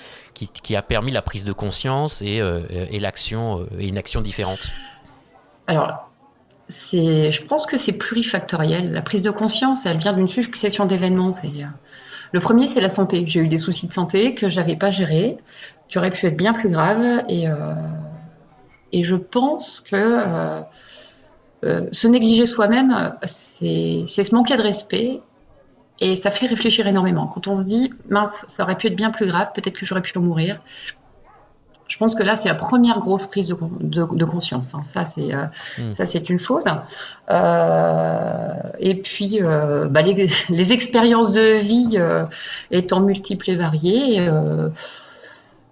qui, 0.46 0.76
a 0.76 0.82
permis 0.82 1.12
la 1.12 1.22
prise 1.22 1.44
de 1.44 1.52
conscience 1.52 2.22
et, 2.22 2.40
et 2.90 3.00
l'action 3.00 3.66
et 3.78 3.88
une 3.88 3.98
action 3.98 4.20
différente 4.20 4.60
Alors, 5.66 6.10
je 6.68 7.42
pense 7.44 7.66
que 7.66 7.76
c'est 7.76 7.92
plurifactoriel. 7.92 8.92
La 8.92 9.02
prise 9.02 9.22
de 9.22 9.30
conscience, 9.30 9.86
elle 9.86 9.98
vient 9.98 10.12
d'une 10.12 10.28
succession 10.28 10.86
d'événements. 10.86 11.30
Le 12.32 12.40
premier, 12.40 12.66
c'est 12.66 12.80
la 12.80 12.88
santé. 12.88 13.24
J'ai 13.26 13.40
eu 13.40 13.48
des 13.48 13.58
soucis 13.58 13.86
de 13.86 13.92
santé 13.92 14.34
que 14.34 14.48
j'avais 14.48 14.76
pas 14.76 14.90
gérés, 14.90 15.36
qui 15.88 15.98
auraient 15.98 16.10
pu 16.10 16.26
être 16.26 16.36
bien 16.36 16.52
plus 16.52 16.70
graves. 16.70 17.24
Et, 17.28 17.46
et 18.92 19.02
je 19.02 19.16
pense 19.16 19.80
que 19.80 20.62
euh, 21.62 21.88
se 21.92 22.08
négliger 22.08 22.46
soi-même, 22.46 23.14
c'est 23.24 24.06
se 24.06 24.34
manquer 24.34 24.56
de 24.56 24.62
respect 24.62 25.20
et 26.00 26.16
ça 26.16 26.30
fait 26.30 26.46
réfléchir 26.46 26.86
énormément. 26.86 27.26
Quand 27.26 27.46
on 27.48 27.56
se 27.56 27.62
dit, 27.62 27.92
mince, 28.08 28.44
ça 28.48 28.62
aurait 28.62 28.76
pu 28.76 28.86
être 28.86 28.96
bien 28.96 29.10
plus 29.10 29.26
grave, 29.26 29.50
peut-être 29.54 29.76
que 29.76 29.86
j'aurais 29.86 30.02
pu 30.02 30.18
mourir. 30.18 30.60
Je 31.88 31.96
pense 31.98 32.14
que 32.14 32.22
là, 32.22 32.36
c'est 32.36 32.48
la 32.48 32.54
première 32.54 33.00
grosse 33.00 33.26
prise 33.26 33.48
de, 33.48 34.24
conscience. 34.24 34.74
Hein. 34.74 34.82
Ça, 34.84 35.04
c'est 35.04 35.34
euh, 35.34 35.44
hmm. 35.78 35.90
ça, 35.90 36.06
c'est 36.06 36.30
une 36.30 36.38
chose. 36.38 36.64
Euh, 37.30 38.52
et 38.78 38.94
puis, 38.94 39.40
bah, 39.42 40.02
les, 40.02 40.72
expériences 40.72 41.32
de 41.32 41.58
vie 41.58 41.98
étant 42.70 43.00
multiples 43.00 43.50
et 43.50 43.56
variées, 43.56 44.28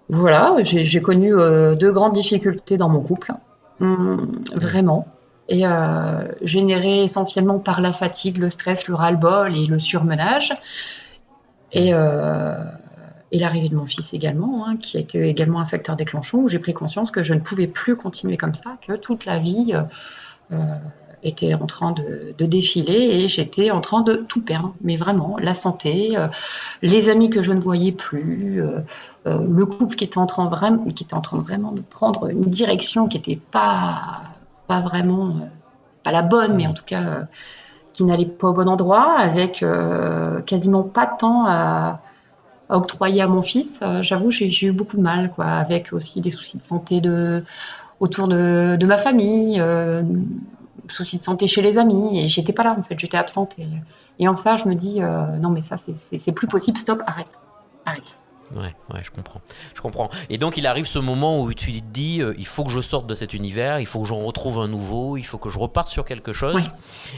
voilà, 0.09 0.55
j'ai 0.61 1.01
connu 1.01 1.31
deux 1.31 1.91
grandes 1.91 2.13
difficultés 2.13 2.77
dans 2.77 2.89
mon 2.89 2.99
couple, 2.99 3.31
hum, 3.79 4.41
vraiment 4.53 5.07
et 5.49 5.65
euh, 5.65 6.27
généré 6.41 7.03
essentiellement 7.03 7.59
par 7.59 7.81
la 7.81 7.91
fatigue, 7.91 8.37
le 8.37 8.49
stress, 8.49 8.87
le 8.87 8.95
ras-le-bol 8.95 9.55
et 9.55 9.65
le 9.65 9.79
surmenage. 9.79 10.53
Et, 11.71 11.93
euh, 11.93 12.63
et 13.31 13.39
l'arrivée 13.39 13.69
de 13.69 13.75
mon 13.75 13.85
fils 13.85 14.13
également, 14.13 14.65
hein, 14.67 14.77
qui 14.77 14.97
a 14.97 14.99
été 14.99 15.27
également 15.27 15.59
un 15.59 15.65
facteur 15.65 15.95
déclenchant, 15.95 16.39
où 16.39 16.49
j'ai 16.49 16.59
pris 16.59 16.73
conscience 16.73 17.11
que 17.11 17.21
je 17.23 17.33
ne 17.33 17.39
pouvais 17.39 17.67
plus 17.67 17.95
continuer 17.95 18.37
comme 18.37 18.53
ça, 18.53 18.77
que 18.85 18.93
toute 18.95 19.25
la 19.25 19.39
vie 19.39 19.73
euh, 20.51 20.57
était 21.21 21.53
en 21.53 21.67
train 21.67 21.91
de, 21.91 22.33
défiler 22.39 22.93
et 22.93 23.27
j'étais 23.27 23.71
en 23.71 23.81
train 23.81 24.01
de 24.01 24.15
tout 24.15 24.41
perdre, 24.41 24.73
mais 24.81 24.95
vraiment, 24.95 25.37
la 25.37 25.53
santé, 25.53 26.17
euh, 26.17 26.27
les 26.81 27.09
amis 27.09 27.29
que 27.29 27.43
je 27.43 27.51
ne 27.51 27.59
voyais 27.59 27.91
plus, 27.91 28.63
euh, 28.63 28.79
le 29.25 29.65
couple 29.65 29.95
qui 29.95 30.05
était, 30.05 30.17
en 30.17 30.25
train 30.25 30.47
vraiment, 30.47 30.85
qui 30.85 31.03
était 31.03 31.13
en 31.13 31.21
train 31.21 31.39
vraiment 31.39 31.71
de 31.71 31.81
prendre 31.81 32.29
une 32.29 32.41
direction 32.41 33.07
qui 33.07 33.17
n'était 33.17 33.39
pas, 33.51 34.21
pas 34.69 34.79
vraiment, 34.79 35.49
pas 36.05 36.11
la 36.11 36.21
bonne, 36.21 36.55
mais 36.55 36.67
en 36.67 36.73
tout 36.73 36.85
cas 36.85 37.27
qui 37.91 38.05
n'allait 38.05 38.25
pas 38.25 38.47
au 38.47 38.53
bon 38.53 38.69
endroit, 38.69 39.17
avec 39.17 39.65
quasiment 40.45 40.83
pas 40.83 41.07
de 41.07 41.17
temps 41.17 41.45
à 42.69 42.77
octroyer 42.77 43.21
à 43.21 43.27
mon 43.27 43.41
fils, 43.41 43.79
euh, 43.81 44.03
j'avoue, 44.03 44.29
j'ai 44.29 44.67
eu 44.67 44.71
beaucoup 44.71 44.97
de 44.97 45.01
mal, 45.01 45.31
quoi, 45.31 45.45
avec 45.45 45.91
aussi 45.91 46.21
des 46.21 46.29
soucis 46.29 46.57
de 46.57 46.63
santé 46.63 47.01
de, 47.01 47.43
autour 47.99 48.27
de, 48.27 48.77
de 48.79 48.85
ma 48.85 48.97
famille, 48.97 49.59
euh, 49.59 50.03
soucis 50.87 51.17
de 51.17 51.23
santé 51.23 51.47
chez 51.47 51.61
les 51.61 51.77
amis, 51.77 52.19
et 52.19 52.27
j'étais 52.27 52.53
pas 52.53 52.63
là, 52.63 52.75
en 52.77 52.83
fait, 52.83 52.97
j'étais 52.97 53.17
absente. 53.17 53.55
Et, 54.19 54.27
en 54.27 54.35
ça, 54.35 54.57
je 54.57 54.67
me 54.67 54.75
dis, 54.75 55.01
euh, 55.01 55.37
non, 55.37 55.49
mais 55.49 55.61
ça, 55.61 55.77
c'est 55.77 56.31
plus 56.31 56.47
possible, 56.47 56.77
stop, 56.77 57.01
arrête, 57.07 57.27
arrête. 57.85 58.15
Ouais, 58.55 58.73
ouais, 58.93 59.01
je 59.03 59.11
comprends. 59.11 59.41
Je 59.75 59.81
comprends. 59.81 60.09
Et 60.29 60.37
donc, 60.37 60.57
il 60.57 60.65
arrive 60.65 60.85
ce 60.85 60.99
moment 60.99 61.41
où 61.41 61.53
tu 61.53 61.71
te 61.71 61.85
dis, 61.85 62.21
il 62.37 62.47
faut 62.47 62.63
que 62.63 62.71
je 62.71 62.81
sorte 62.81 63.07
de 63.07 63.15
cet 63.15 63.33
univers, 63.33 63.79
il 63.79 63.85
faut 63.85 64.01
que 64.01 64.07
j'en 64.07 64.19
retrouve 64.19 64.59
un 64.59 64.67
nouveau, 64.67 65.17
il 65.17 65.25
faut 65.25 65.37
que 65.37 65.49
je 65.49 65.59
reparte 65.59 65.89
sur 65.89 66.05
quelque 66.05 66.33
chose. 66.33 66.69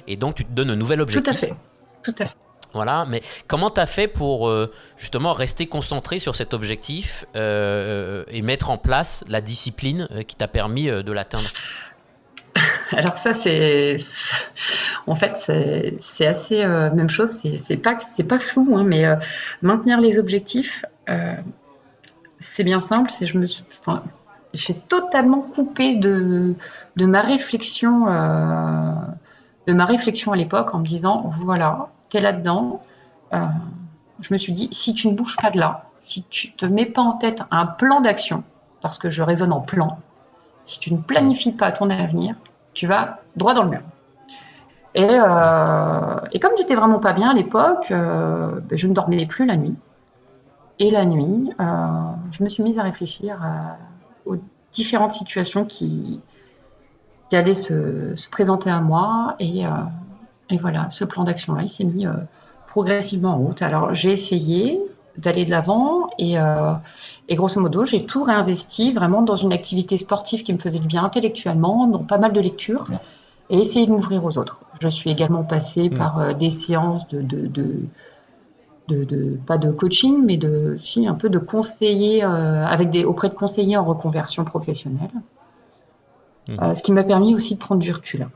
Et 0.08 0.16
donc, 0.18 0.36
tu 0.36 0.46
te 0.46 0.52
donnes 0.52 0.70
un 0.72 0.76
nouvel 0.76 1.02
objectif. 1.02 1.34
Tout 1.34 1.38
à 1.38 1.48
fait. 1.48 1.56
Tout 2.04 2.16
à 2.20 2.28
fait. 2.28 2.36
Voilà, 2.74 3.06
mais 3.08 3.22
comment 3.48 3.70
tu 3.70 3.82
as 3.82 3.86
fait 3.86 4.08
pour 4.08 4.50
euh, 4.50 4.72
justement 4.98 5.34
rester 5.34 5.68
concentré 5.68 6.20
sur 6.20 6.36
cet 6.36 6.54
objectif 6.54 7.26
euh, 7.36 8.24
et 8.30 8.42
mettre 8.42 8.70
en 8.70 8.78
place 8.78 9.26
la 9.28 9.42
discipline 9.42 10.08
euh, 10.12 10.24
qui 10.24 10.36
t'a 10.36 10.48
permis 10.48 10.86
de 10.88 11.12
l'atteindre? 11.12 11.50
Alors 12.92 13.18
ça 13.18 13.34
c'est 13.34 13.96
en 15.08 15.16
fait 15.16 15.38
c'est 15.38 16.26
assez 16.26 16.66
même 16.66 17.10
chose 17.10 17.42
c'est 17.58 17.78
pas 17.78 17.98
c'est 18.00 18.26
pas 18.26 18.40
flou 18.40 18.76
hein, 18.76 18.84
mais 18.84 19.06
maintenir 19.62 20.02
les 20.02 20.20
objectifs 20.20 20.84
c'est 22.40 22.64
bien 22.64 22.82
simple 22.82 23.12
je 23.22 23.38
me 23.38 23.46
suis 23.46 23.64
j'ai 24.54 24.74
totalement 24.74 25.42
coupé 25.42 25.96
de 25.96 26.56
de 26.98 27.06
ma 27.06 27.22
réflexion 27.22 28.08
à 28.08 29.16
l'époque 30.36 30.74
en 30.74 30.80
me 30.80 30.86
disant 30.86 31.30
voilà 31.44 31.90
tu 32.12 32.18
es 32.18 32.22
là-dedans. 32.22 32.82
Euh, 33.34 33.40
je 34.20 34.34
me 34.34 34.38
suis 34.38 34.54
dit, 34.54 34.70
si 34.72 34.94
tu 34.94 35.08
ne 35.08 35.14
bouges 35.14 35.38
pas 35.38 35.50
de 35.50 35.58
là, 35.58 35.86
si 35.98 36.24
tu 36.30 36.52
te 36.52 36.66
mets 36.66 36.86
pas 36.86 37.02
en 37.02 37.14
tête 37.14 37.42
un 37.50 37.66
plan 37.66 38.02
d'action, 38.02 38.44
parce 38.82 39.00
que 39.00 39.10
je 39.10 39.24
raisonne 39.24 39.54
en 39.54 39.62
plan, 39.62 39.98
si 40.66 40.80
tu 40.80 40.94
ne 40.94 41.00
planifies 41.00 41.54
pas 41.54 41.72
ton 41.72 41.90
avenir, 41.90 42.36
tu 42.74 42.86
vas 42.86 43.22
droit 43.36 43.54
dans 43.54 43.64
le 43.64 43.70
mur. 43.70 43.82
Et, 44.94 45.08
euh, 45.10 46.40
comme 46.42 46.52
j'étais 46.58 46.76
vraiment 46.76 47.00
pas 47.00 47.14
bien 47.14 47.30
à 47.30 47.34
l'époque, 47.34 47.90
euh, 47.92 48.60
ben, 48.62 48.78
je 48.78 48.88
ne 48.88 48.94
dormais 48.94 49.26
plus 49.26 49.46
la 49.46 49.56
nuit. 49.56 49.76
Et 50.80 50.90
la 50.90 51.06
nuit, 51.06 51.52
je 51.60 52.44
me 52.44 52.50
suis 52.50 52.64
mise 52.64 52.80
à 52.80 52.84
réfléchir 52.84 53.40
aux 54.26 54.38
différentes 54.72 55.12
situations 55.12 55.66
qui, 55.66 56.22
allaient 57.32 57.54
se, 57.54 58.16
se, 58.16 58.30
présenter 58.30 58.70
à 58.70 58.82
moi. 58.82 59.36
Et, 59.40 59.64
et 60.52 60.58
voilà, 60.58 60.90
ce 60.90 61.06
plan 61.06 61.24
d'action-là, 61.24 61.64
il 61.64 61.70
s'est 61.70 61.86
mis 61.86 62.06
euh, 62.06 62.12
progressivement 62.68 63.36
en 63.36 63.38
route. 63.38 63.62
Alors, 63.62 63.96
j'ai 63.96 64.12
essayé 64.12 64.80
d'aller 65.18 65.46
de 65.46 65.50
l'avant 65.50 66.08
et, 66.20 66.38
euh, 66.38 66.74
et, 67.30 67.36
grosso 67.36 67.60
modo, 67.60 67.86
j'ai 67.86 68.06
tout 68.06 68.24
réinvesti 68.24 68.92
vraiment 68.92 69.22
dans 69.22 69.36
une 69.36 69.54
activité 69.54 69.98
sportive 69.98 70.44
qui 70.44 70.54
me 70.54 70.58
faisait 70.60 70.80
du 70.80 70.88
bien 70.88 71.04
intellectuellement, 71.04 71.88
dans 71.88 72.04
pas 72.04 72.18
mal 72.18 72.34
de 72.34 72.40
lectures 72.42 72.88
et 73.50 73.60
essayer 73.60 73.86
de 73.88 73.92
m'ouvrir 73.92 74.24
aux 74.26 74.38
autres. 74.38 74.60
Je 74.82 74.90
suis 74.90 75.10
également 75.10 75.44
passée 75.44 75.90
mmh. 75.90 75.98
par 75.98 76.20
euh, 76.20 76.34
des 76.34 76.52
séances 76.52 77.08
de, 77.08 77.22
de, 77.22 77.48
de, 77.48 77.76
pas 79.46 79.58
de 79.58 79.72
coaching, 79.72 80.24
mais 80.26 80.38
de, 80.38 80.76
si, 80.80 81.08
un 81.08 81.14
peu 81.14 81.30
de 81.30 81.40
conseiller 81.40 82.24
avec 82.24 82.90
des, 82.90 83.06
auprès 83.06 83.30
de 83.30 83.36
conseillers 83.36 83.78
en 83.78 83.86
reconversion 83.86 84.44
professionnelle. 84.44 85.12
Mmh. 86.48 86.74
ce 86.74 86.82
qui 86.82 86.92
m'a 86.92 87.04
permis 87.04 87.36
aussi 87.36 87.54
de 87.54 87.60
prendre 87.60 87.82
du 87.82 87.92
recul. 87.92 88.28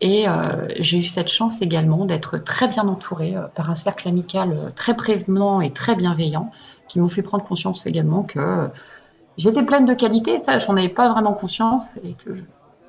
Et 0.00 0.28
euh, 0.28 0.42
j'ai 0.80 0.98
eu 0.98 1.04
cette 1.04 1.28
chance 1.28 1.62
également 1.62 2.04
d'être 2.04 2.38
très 2.38 2.68
bien 2.68 2.86
entourée 2.88 3.36
euh, 3.36 3.46
par 3.54 3.70
un 3.70 3.74
cercle 3.74 4.08
amical 4.08 4.52
euh, 4.52 4.70
très 4.74 4.94
prévenant 4.94 5.60
et 5.60 5.70
très 5.70 5.94
bienveillant 5.94 6.50
qui 6.88 7.00
m'ont 7.00 7.08
fait 7.08 7.22
prendre 7.22 7.44
conscience 7.44 7.86
également 7.86 8.22
que 8.22 8.68
j'étais 9.38 9.62
pleine 9.62 9.86
de 9.86 9.94
qualités, 9.94 10.38
ça 10.38 10.58
j'en 10.58 10.76
avais 10.76 10.88
pas 10.90 11.10
vraiment 11.10 11.32
conscience 11.32 11.82
et 12.02 12.12
que 12.12 12.42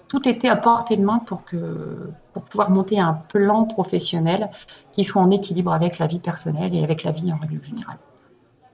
tout 0.09 0.27
était 0.27 0.49
à 0.49 0.57
portée 0.57 0.97
de 0.97 1.05
main 1.05 1.19
pour, 1.19 1.45
que, 1.45 2.09
pour 2.35 2.43
pouvoir 2.43 2.69
monter 2.69 2.99
un 2.99 3.13
plan 3.13 3.63
professionnel 3.63 4.49
qui 4.91 5.05
soit 5.05 5.21
en 5.21 5.31
équilibre 5.31 5.71
avec 5.71 5.99
la 5.99 6.07
vie 6.07 6.19
personnelle 6.19 6.75
et 6.75 6.83
avec 6.83 7.03
la 7.03 7.11
vie 7.11 7.31
en 7.31 7.37
règle 7.37 7.63
générale. 7.63 7.97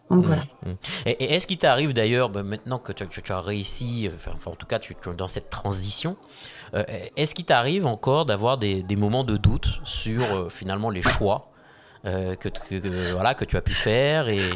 Donc 0.10 0.26
voilà. 0.26 0.42
Mmh, 0.66 0.70
mmh. 0.70 0.76
Et, 1.06 1.36
est-ce 1.36 1.46
qu'il 1.46 1.60
t'arrive 1.60 1.94
d'ailleurs, 1.94 2.30
bah, 2.30 2.42
maintenant 2.42 2.80
que 2.80 2.92
tu, 2.92 3.32
as 3.32 3.40
réussi, 3.40 4.10
enfin, 4.16 4.32
en 4.48 4.56
tout 4.56 4.66
cas 4.66 4.80
tu, 4.80 4.94
es 4.94 5.14
dans 5.16 5.28
cette 5.28 5.52
transition, 5.52 6.18
euh, 6.74 6.84
est-ce 7.16 7.36
qu'il 7.36 7.46
t'arrive 7.46 7.86
encore 7.86 8.26
d'avoir 8.26 8.58
des, 8.58 8.84
moments 8.98 9.24
de 9.24 9.38
doute 9.38 9.80
sur 9.84 10.24
euh, 10.24 10.50
finalement 10.50 10.90
les 10.90 11.04
choix 11.04 11.52
euh, 12.08 12.36
que, 12.36 12.50
voilà, 13.14 13.36
que 13.36 13.46
tu 13.46 13.58
as 13.58 13.62
pu 13.62 13.76
faire 13.76 14.28
et, 14.28 14.50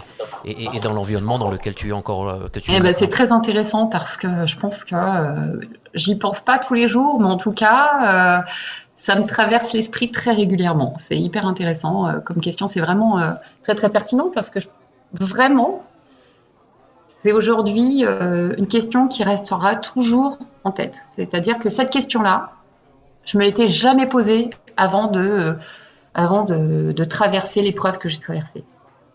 et, 0.45 0.79
dans 0.79 0.93
l'environnement 0.93 1.37
dans 1.37 1.51
lequel 1.51 1.75
tu 1.75 1.89
es 1.89 1.91
encore 1.91 2.49
que 2.49 2.57
tu 2.57 2.71
eh 2.73 2.79
ben, 2.79 2.91
C'est 2.91 3.07
très 3.07 3.31
intéressant 3.31 3.85
parce 3.85 4.17
que 4.17 4.47
je 4.47 4.57
pense 4.57 4.83
que 4.83 4.95
j'y 5.93 6.15
pense 6.15 6.41
pas 6.41 6.57
tous 6.57 6.73
les 6.73 6.87
jours, 6.87 7.19
mais 7.19 7.27
en 7.27 7.37
tout 7.37 7.51
cas, 7.51 8.43
ça 9.05 9.15
me 9.15 9.27
traverse 9.27 9.73
l'esprit 9.73 10.09
très 10.09 10.31
régulièrement. 10.31 10.95
C'est 10.97 11.15
hyper 11.15 11.45
intéressant 11.45 12.11
comme 12.25 12.41
question. 12.41 12.65
C'est 12.65 12.79
vraiment 12.79 13.35
très 13.61 13.75
très 13.75 13.89
pertinent 13.89 14.31
parce 14.33 14.49
que 14.49 14.57
vraiment, 15.13 15.83
c'est 17.21 17.31
aujourd'hui 17.31 18.03
une 18.03 18.65
question 18.65 19.07
qui 19.07 19.23
restera 19.23 19.75
toujours 19.75 20.39
en 20.63 20.71
tête. 20.71 20.97
C'est-à-dire 21.15 21.59
que 21.59 21.69
cette 21.69 21.91
question-là, 21.91 22.49
je 23.25 23.37
me 23.37 23.43
l'étais 23.43 23.67
jamais 23.67 24.07
posée 24.07 24.49
avant 24.77 25.07
de, 25.07 25.19
euh, 25.19 25.53
avant 26.13 26.43
de, 26.43 27.03
traverser 27.03 27.61
l'épreuve 27.61 27.97
que 27.97 28.09
j'ai 28.09 28.19
traversée. 28.19 28.63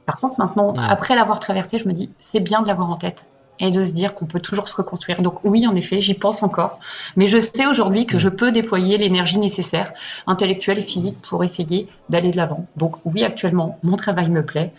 Par 0.07 0.17
contre, 0.17 0.39
maintenant, 0.39 0.75
après 0.77 1.15
l'avoir 1.15 1.41
traversée, 1.41 1.79
je 1.79 1.89
me 1.89 1.93
dis, 1.93 2.13
c'est 2.19 2.41
bien 2.41 2.63
de 2.63 2.69
l'avoir 2.69 2.91
en 2.91 2.97
tête 2.97 3.27
et 3.61 3.71
de 3.71 3.85
se 3.85 3.95
dire 3.95 4.15
qu'on 4.15 4.27
peut 4.27 4.41
toujours 4.41 4.69
se 4.69 4.75
reconstruire. 4.75 5.23
Donc 5.23 5.45
oui, 5.45 5.67
en 5.67 5.75
effet, 5.77 6.01
j'y 6.01 6.15
pense 6.15 6.43
encore, 6.43 6.81
mais 7.17 7.27
je 7.27 7.39
sais 7.39 7.67
aujourd'hui 7.67 8.07
que 8.07 8.19
je 8.19 8.29
peux 8.29 8.53
déployer 8.53 8.99
l'énergie 8.99 9.39
nécessaire, 9.39 9.93
intellectuelle 10.27 10.79
et 10.79 10.83
physique, 10.83 11.17
pour 11.29 11.45
essayer 11.45 11.89
d'aller 12.09 12.31
de 12.31 12.37
l'avant. 12.37 12.67
Donc 12.77 12.97
oui, 13.05 13.23
actuellement, 13.23 13.79
mon 13.83 13.97
travail 13.97 14.31
me 14.31 14.45
plaît. 14.45 14.73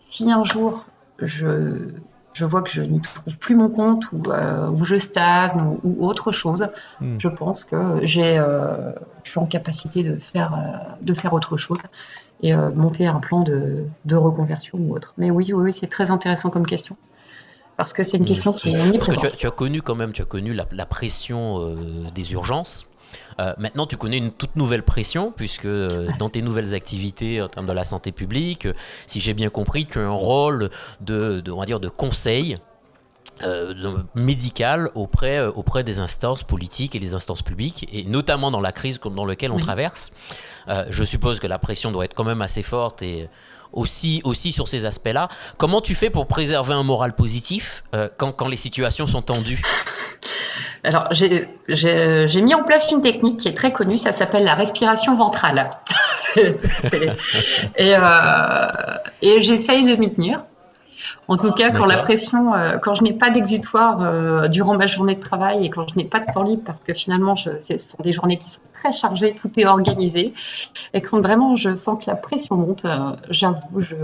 Si 0.00 0.30
un 0.30 0.44
jour 0.44 0.84
je 1.18 1.88
je 2.36 2.44
vois 2.44 2.60
que 2.60 2.70
je 2.70 2.82
n'y 2.82 3.00
trouve 3.00 3.38
plus 3.38 3.54
mon 3.54 3.70
compte 3.70 4.04
ou, 4.12 4.30
euh, 4.30 4.70
je 4.82 4.96
stagne 4.96 5.78
ou, 5.82 6.06
autre 6.06 6.32
chose, 6.32 6.68
hmm. 7.00 7.16
je 7.18 7.28
pense 7.28 7.64
que 7.64 8.00
j'ai, 8.02 8.36
euh, 8.38 8.92
je 9.24 9.30
suis 9.30 9.38
en 9.38 9.46
capacité 9.46 10.02
de 10.02 10.16
faire, 10.16 10.52
euh, 10.52 10.76
de 11.00 11.14
faire 11.14 11.32
autre 11.32 11.56
chose 11.56 11.78
et 12.42 12.54
monter 12.54 13.06
un 13.06 13.18
plan 13.18 13.40
de, 13.40 13.86
reconversion 14.12 14.76
ou 14.76 14.94
autre. 14.94 15.14
Mais 15.16 15.30
oui, 15.30 15.50
oui, 15.54 15.72
c'est 15.72 15.86
très 15.86 16.10
intéressant 16.10 16.50
comme 16.50 16.66
question. 16.66 16.94
Parce 17.76 17.92
que 17.92 18.02
c'est 18.02 18.16
une 18.16 18.24
question 18.24 18.52
qui 18.52 18.70
est 18.70 18.80
omniprésente. 18.80 19.20
Tu 19.20 19.26
as, 19.26 19.30
tu 19.30 19.46
as, 19.46 19.50
connu 19.50 19.82
quand 19.82 19.94
même, 19.94 20.12
tu 20.12 20.22
as 20.22 20.26
connu 20.26 20.54
la, 20.54 20.66
la 20.72 20.86
pression 20.86 21.76
des 22.14 22.32
urgences. 22.32 22.86
Euh, 23.38 23.52
maintenant, 23.58 23.86
tu 23.86 23.96
connais 23.96 24.18
une 24.18 24.32
toute 24.32 24.56
nouvelle 24.56 24.82
pression, 24.82 25.32
puisque 25.34 25.66
euh, 25.66 26.08
dans 26.18 26.28
tes 26.28 26.42
nouvelles 26.42 26.74
activités 26.74 27.42
en 27.42 27.48
termes 27.48 27.66
de 27.66 27.72
la 27.72 27.84
santé 27.84 28.12
publique, 28.12 28.66
euh, 28.66 28.72
si 29.06 29.20
j'ai 29.20 29.34
bien 29.34 29.50
compris, 29.50 29.86
tu 29.86 29.98
as 29.98 30.02
un 30.02 30.10
rôle 30.10 30.70
de, 31.00 31.42
on 31.50 31.58
va 31.58 31.66
dire, 31.66 31.80
de 31.80 31.88
conseil. 31.88 32.56
médical 34.14 34.90
auprès, 34.94 35.44
auprès 35.44 35.84
des 35.84 35.98
instances 35.98 36.42
politiques 36.42 36.94
et 36.94 37.00
des 37.00 37.12
instances 37.12 37.42
publiques, 37.42 37.86
et 37.92 38.04
notamment 38.04 38.50
dans 38.50 38.62
la 38.62 38.72
crise 38.72 38.98
dans 38.98 39.26
laquelle 39.26 39.52
on 39.52 39.58
traverse. 39.58 40.10
je 40.88 41.04
suppose 41.04 41.38
que 41.38 41.46
la 41.46 41.58
pression 41.58 41.92
doit 41.92 42.06
être 42.06 42.14
quand 42.14 42.24
même 42.24 42.40
assez 42.40 42.62
forte 42.62 43.02
et 43.02 43.28
aussi, 43.76 44.22
aussi 44.24 44.50
sur 44.50 44.66
ces 44.66 44.86
aspects-là. 44.86 45.28
Comment 45.56 45.80
tu 45.80 45.94
fais 45.94 46.10
pour 46.10 46.26
préserver 46.26 46.74
un 46.74 46.82
moral 46.82 47.14
positif 47.14 47.84
quand, 48.16 48.32
quand 48.32 48.48
les 48.48 48.56
situations 48.56 49.06
sont 49.06 49.22
tendues? 49.22 49.62
Alors, 50.86 51.08
j'ai 51.10 52.42
mis 52.42 52.54
en 52.54 52.62
place 52.62 52.92
une 52.92 53.00
technique 53.00 53.40
qui 53.40 53.48
est 53.48 53.56
très 53.56 53.72
connue, 53.72 53.98
ça 53.98 54.12
s'appelle 54.12 54.44
la 54.44 54.54
respiration 54.54 55.16
ventrale. 55.16 55.68
euh, 56.36 56.52
et 59.22 59.42
j'essaye 59.42 59.84
de 59.84 59.96
m'y 59.96 60.14
tenir. 60.14 60.44
En 61.28 61.36
tout 61.36 61.50
cas, 61.52 61.70
quand 61.70 61.86
la 61.86 61.98
pression, 61.98 62.54
euh, 62.54 62.78
quand 62.78 62.94
je 62.94 63.02
n'ai 63.02 63.12
pas 63.12 63.30
d'exutoire 63.30 63.98
euh, 64.02 64.46
durant 64.46 64.76
ma 64.76 64.86
journée 64.86 65.16
de 65.16 65.20
travail 65.20 65.66
et 65.66 65.70
quand 65.70 65.88
je 65.88 65.96
n'ai 65.96 66.04
pas 66.04 66.20
de 66.20 66.32
temps 66.32 66.44
libre, 66.44 66.62
parce 66.64 66.84
que 66.84 66.94
finalement, 66.94 67.34
ce 67.34 67.58
sont 67.78 67.98
des 68.00 68.12
journées 68.12 68.38
qui 68.38 68.48
sont 68.48 68.60
très 68.72 68.92
chargées, 68.92 69.34
tout 69.34 69.50
est 69.58 69.66
organisé, 69.66 70.34
et 70.94 71.02
quand 71.02 71.20
vraiment 71.20 71.56
je 71.56 71.74
sens 71.74 72.04
que 72.04 72.08
la 72.08 72.16
pression 72.16 72.56
monte, 72.56 72.86
j'avoue, 73.28 73.80
je, 73.80 73.96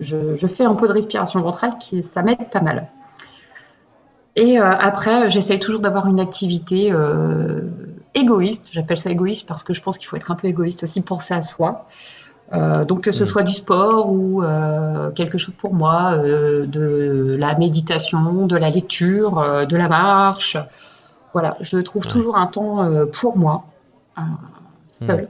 je, 0.00 0.46
fais 0.48 0.64
un 0.64 0.74
peu 0.74 0.88
de 0.88 0.92
respiration 0.92 1.40
ventrale 1.40 1.78
qui 1.78 2.02
ça 2.02 2.22
m'aide 2.22 2.50
pas 2.50 2.60
mal. 2.60 2.88
Et 4.34 4.58
après, 4.58 5.28
j'essaye 5.28 5.60
toujours 5.60 5.80
d'avoir 5.80 6.06
une 6.06 6.20
activité 6.20 6.92
égoïste. 8.14 8.68
J'appelle 8.72 8.98
ça 8.98 9.10
égoïste 9.10 9.46
parce 9.46 9.62
que 9.62 9.72
je 9.72 9.82
pense 9.82 9.98
qu'il 9.98 10.08
faut 10.08 10.16
être 10.16 10.30
un 10.30 10.36
peu 10.36 10.48
égoïste 10.48 10.82
aussi, 10.82 11.00
penser 11.02 11.34
à 11.34 11.42
soi. 11.42 11.86
Euh, 12.52 12.84
donc 12.84 13.02
que 13.02 13.12
ce 13.12 13.22
mm. 13.22 13.26
soit 13.26 13.42
du 13.42 13.52
sport 13.52 14.10
ou 14.10 14.42
euh, 14.42 15.10
quelque 15.10 15.38
chose 15.38 15.54
pour 15.56 15.72
moi, 15.72 16.14
euh, 16.14 16.66
de 16.66 17.36
la 17.38 17.56
méditation, 17.56 18.46
de 18.46 18.56
la 18.56 18.70
lecture, 18.70 19.66
de 19.66 19.76
la 19.76 19.88
marche. 19.88 20.56
Voilà, 21.32 21.56
je 21.60 21.78
trouve 21.78 22.06
toujours 22.06 22.36
un 22.36 22.48
temps 22.48 22.84
pour 23.12 23.38
moi, 23.38 23.62
seul, 25.06 25.22
mm. 25.22 25.28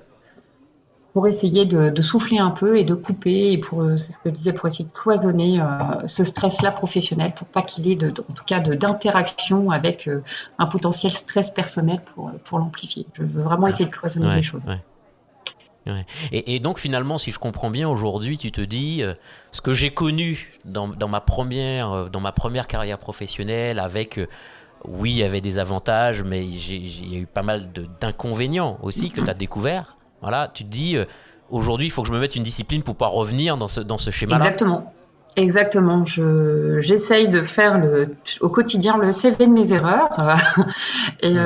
pour 1.13 1.27
essayer 1.27 1.67
de, 1.67 2.01
souffler 2.01 2.39
un 2.39 2.53
peu 2.53 2.79
et 2.79 2.85
de 2.85 2.95
couper, 2.95 3.53
et 3.53 3.59
pour, 3.59 3.85
c'est 3.99 4.13
ce 4.13 4.19
que 4.19 4.31
je 4.31 4.35
disais, 4.35 4.53
pour 4.55 4.67
essayer 4.69 4.87
de 4.87 4.99
cloisonner 4.99 5.63
ce 6.07 6.25
stress-là 6.25 6.71
professionnel, 6.71 7.35
pour 7.37 7.49
pas 7.49 7.61
qu'il 7.61 7.87
ait, 7.87 7.97
de, 7.97 8.09
en 8.09 8.33
tout 8.33 8.45
cas, 8.47 8.61
d'interaction 8.61 9.71
avec 9.71 10.09
un 10.59 10.65
potentiel 10.65 11.13
stress 11.13 11.51
personnel 11.51 12.01
pour, 12.15 12.31
pour 12.47 12.59
l'amplifier. 12.59 13.07
Je 13.13 13.25
veux 13.25 13.43
vraiment 13.43 13.67
essayer 13.67 13.85
de 13.85 13.91
cloisonner 13.91 14.37
les 14.37 14.43
choses. 14.43 14.65
Et, 16.33 16.59
donc 16.61 16.79
finalement, 16.79 17.19
si 17.19 17.33
je 17.33 17.39
comprends 17.39 17.71
bien, 17.71 17.89
aujourd'hui, 17.89 18.39
tu 18.39 18.53
te 18.53 18.61
dis, 18.61 19.03
euh, 19.03 19.15
ce 19.53 19.61
que 19.61 19.75
j'ai 19.75 19.91
connu 19.91 20.53
dans, 20.65 20.87
ma 21.09 21.21
première, 21.21 21.93
euh, 21.93 22.09
dans 22.09 22.21
ma 22.21 22.33
première 22.33 22.67
carrière 22.67 22.99
professionnelle, 22.99 23.79
avec, 23.79 24.19
euh, 24.19 24.27
oui, 24.85 25.11
il 25.11 25.19
y 25.19 25.23
avait 25.23 25.41
des 25.41 25.59
avantages, 25.59 26.23
mais 26.23 26.45
il 26.45 27.13
y 27.13 27.17
a 27.17 27.21
eu 27.21 27.27
pas 27.27 27.43
mal 27.43 27.63
d'inconvénients 28.01 28.79
aussi 28.83 29.11
que 29.11 29.21
tu 29.21 29.31
as 29.31 29.35
découvert. 29.35 29.97
Voilà, 30.21 30.51
tu 30.53 30.65
te 30.65 30.69
dis, 30.69 30.97
aujourd'hui, 31.51 31.87
il 31.87 31.91
faut 31.91 32.03
que 32.03 32.09
je 32.09 32.13
me 32.13 32.21
mette 32.21 32.37
une 32.37 32.43
discipline 32.43 32.83
pour 32.83 32.95
pouvoir 32.95 33.13
revenir 33.13 33.57
dans 33.57 33.69
ce, 33.69 33.81
dans 33.81 33.99
ce 33.99 34.11
schéma-là. 34.11 34.45
Exactement. 34.45 34.93
Exactement. 35.37 36.05
J'essaye 36.07 37.29
de 37.29 37.43
faire 37.43 37.79
le, 37.79 38.17
au 38.41 38.49
quotidien 38.49 38.97
le 38.99 39.13
CV 39.13 39.47
de 39.47 39.53
mes 39.53 39.73
erreurs 39.73 40.39
et 41.23 41.37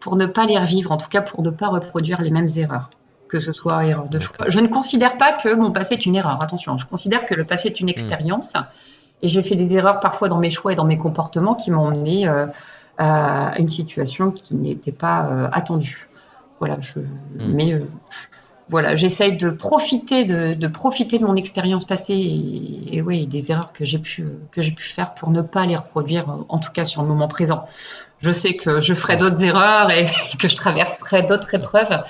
pour 0.00 0.16
ne 0.16 0.26
pas 0.26 0.46
les 0.46 0.58
revivre, 0.58 0.92
en 0.92 0.96
tout 0.96 1.08
cas 1.08 1.22
pour 1.22 1.42
ne 1.42 1.50
pas 1.50 1.68
reproduire 1.68 2.20
les 2.22 2.30
mêmes 2.30 2.48
erreurs 2.56 2.88
que 3.28 3.40
ce 3.40 3.52
soit 3.52 3.86
erreur 3.86 4.08
de 4.08 4.18
choix. 4.18 4.48
Je 4.48 4.58
ne 4.60 4.68
considère 4.68 5.16
pas 5.16 5.32
que 5.32 5.54
mon 5.54 5.70
passé 5.70 5.94
est 5.94 6.06
une 6.06 6.16
erreur, 6.16 6.42
attention, 6.42 6.78
je 6.78 6.86
considère 6.86 7.26
que 7.26 7.34
le 7.34 7.44
passé 7.44 7.68
est 7.68 7.80
une 7.80 7.86
hmm. 7.86 7.90
expérience 7.90 8.52
et 9.22 9.28
j'ai 9.28 9.42
fait 9.42 9.56
des 9.56 9.76
erreurs 9.76 10.00
parfois 10.00 10.28
dans 10.28 10.38
mes 10.38 10.50
choix 10.50 10.72
et 10.72 10.76
dans 10.76 10.84
mes 10.84 10.98
comportements 10.98 11.54
qui 11.54 11.70
m'ont 11.70 11.90
mené 11.90 12.28
euh, 12.28 12.46
à 12.98 13.58
une 13.58 13.68
situation 13.68 14.30
qui 14.30 14.54
n'était 14.54 14.92
pas 14.92 15.26
euh, 15.26 15.48
attendue. 15.52 16.08
Voilà, 16.58 16.78
je, 16.80 16.98
hmm. 16.98 17.04
mais 17.54 17.72
euh, 17.72 17.88
voilà, 18.68 18.96
j'essaye 18.96 19.36
de 19.36 19.50
profiter 19.50 20.24
de, 20.24 20.66
profiter 20.66 21.18
de 21.18 21.24
mon 21.24 21.36
expérience 21.36 21.84
passée 21.84 22.14
et, 22.90 23.00
oui, 23.00 23.26
des 23.26 23.50
erreurs 23.50 23.72
que 23.72 23.84
j'ai 23.84 23.98
pu 23.98 24.26
que 24.52 24.60
j'ai 24.60 24.72
pu 24.72 24.84
faire 24.84 25.14
pour 25.14 25.30
ne 25.30 25.40
pas 25.40 25.64
les 25.64 25.76
reproduire, 25.76 26.26
en 26.48 26.58
tout 26.58 26.72
cas 26.72 26.84
sur 26.84 27.02
le 27.02 27.08
moment 27.08 27.28
présent. 27.28 27.66
Je 28.20 28.32
sais 28.32 28.54
que 28.54 28.80
je 28.80 28.94
ferai 28.94 29.16
d'autres 29.16 29.42
erreurs 29.42 29.90
et 29.90 30.06
que 30.38 30.48
je 30.48 30.56
traverserai 30.56 31.22
d'autres 31.22 31.54
épreuves. 31.54 32.02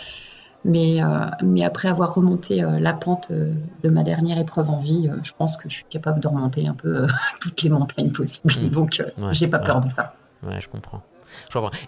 Mais, 0.69 1.03
euh, 1.03 1.07
mais 1.43 1.65
après 1.65 1.89
avoir 1.89 2.15
remonté 2.15 2.63
euh, 2.63 2.79
la 2.79 2.93
pente 2.93 3.29
euh, 3.31 3.55
de 3.83 3.89
ma 3.89 4.03
dernière 4.03 4.37
épreuve 4.37 4.69
en 4.69 4.77
vie, 4.77 5.11
je 5.23 5.33
pense 5.33 5.57
que 5.57 5.67
je 5.71 5.77
suis 5.77 5.85
capable 5.89 6.21
de 6.21 6.29
remonter 6.29 6.69
un 6.69 6.75
peu 6.75 7.07
toutes 7.41 7.63
les 7.63 7.71
montagnes 7.71 8.11
possibles. 8.13 8.53
Hmm. 8.53 8.69
Donc, 8.69 9.03
j'ai 9.33 9.49
pas 9.49 9.59
peur 9.59 9.81
de 9.81 9.89
ça. 9.89 10.15
Ouais, 10.43 10.61
je 10.61 10.69
comprends. 10.69 11.03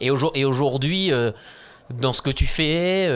Et, 0.00 0.10
aujourd'hui, 0.10 1.12
dans 1.90 2.12
ce 2.14 2.22
que 2.22 2.30
tu 2.30 2.46
fais, 2.46 3.06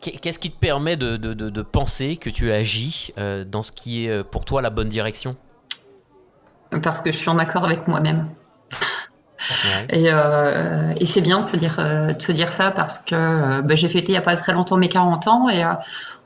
qu'est-ce 0.00 0.38
qui 0.38 0.52
te 0.52 0.58
permet 0.58 0.96
de, 0.96 1.16
de, 1.16 1.34
de, 1.34 1.62
penser 1.62 2.16
que 2.16 2.30
tu 2.30 2.52
agis 2.52 3.12
dans 3.46 3.62
ce 3.64 3.72
qui 3.72 4.06
est 4.06 4.24
pour 4.24 4.44
toi 4.44 4.62
la 4.62 4.70
bonne 4.70 4.88
direction? 4.88 5.36
Parce 6.82 7.00
que 7.00 7.10
je 7.10 7.18
suis 7.18 7.28
en 7.28 7.38
accord 7.38 7.64
avec 7.64 7.88
moi-même. 7.88 8.28
Euh, 9.92 10.92
et, 10.96 11.06
c'est 11.06 11.20
bien 11.20 11.40
de 11.40 11.44
se, 11.44 11.56
dire, 11.56 11.76
euh, 11.78 12.12
de 12.12 12.22
se 12.22 12.32
dire 12.32 12.52
ça 12.52 12.70
parce 12.70 12.98
que 12.98 13.14
euh, 13.14 13.62
ben, 13.62 13.76
j'ai 13.76 13.88
fêté 13.88 14.08
il 14.08 14.12
n'y 14.12 14.18
a 14.18 14.22
pas 14.22 14.36
très 14.36 14.52
longtemps 14.52 14.76
mes 14.76 14.88
40 14.88 15.26
ans 15.28 15.48
et 15.48 15.62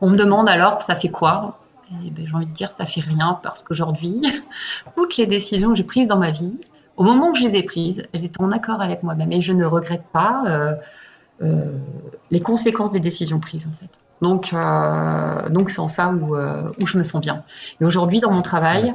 on 0.00 0.10
me 0.10 0.16
demande 0.16 0.48
alors 0.48 0.80
ça 0.82 0.94
fait 0.94 1.08
quoi? 1.08 1.58
Et 2.04 2.10
ben, 2.10 2.26
j'ai 2.26 2.34
envie 2.34 2.46
de 2.46 2.52
dire 2.52 2.72
ça 2.72 2.84
fait 2.84 3.00
rien 3.00 3.38
parce 3.42 3.62
qu'aujourd'hui, 3.62 4.22
toutes 4.96 5.16
les 5.16 5.26
décisions 5.26 5.70
que 5.70 5.76
j'ai 5.76 5.84
prises 5.84 6.08
dans 6.08 6.18
ma 6.18 6.30
vie, 6.30 6.54
au 6.96 7.04
moment 7.04 7.30
où 7.30 7.34
je 7.34 7.42
les 7.42 7.56
ai 7.56 7.62
prises, 7.62 8.02
j'étais 8.14 8.40
en 8.40 8.50
accord 8.50 8.80
avec 8.80 9.02
moi-même 9.02 9.32
et 9.32 9.40
je 9.40 9.52
ne 9.52 9.64
regrette 9.64 10.04
pas 10.12 10.76
les 12.30 12.40
conséquences 12.40 12.90
des 12.90 13.00
décisions 13.00 13.40
prises 13.40 13.66
en 13.66 13.76
fait. 13.80 13.90
Donc, 14.22 14.54
donc 15.52 15.70
c'est 15.70 15.80
en 15.80 15.88
ça 15.88 16.08
où, 16.08 16.34
où, 16.34 16.86
je 16.86 16.96
me 16.96 17.02
sens 17.02 17.20
bien. 17.20 17.44
Et 17.80 17.84
aujourd'hui, 17.84 18.20
dans 18.20 18.30
mon 18.30 18.40
travail, 18.40 18.94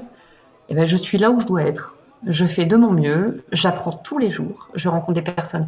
eh 0.70 0.74
ben, 0.74 0.88
je 0.88 0.98
suis 0.98 1.20
là 1.20 1.30
où 1.30 1.40
je 1.40 1.46
dois 1.46 1.62
être 1.62 1.96
je 2.26 2.46
fais 2.46 2.66
de 2.66 2.76
mon 2.76 2.92
mieux, 2.92 3.44
j'apprends 3.52 3.92
tous 3.92 4.18
les 4.18 4.30
jours, 4.30 4.70
je 4.76 4.90
rencontre 4.90 5.14
des 5.14 5.22
personnes 5.22 5.68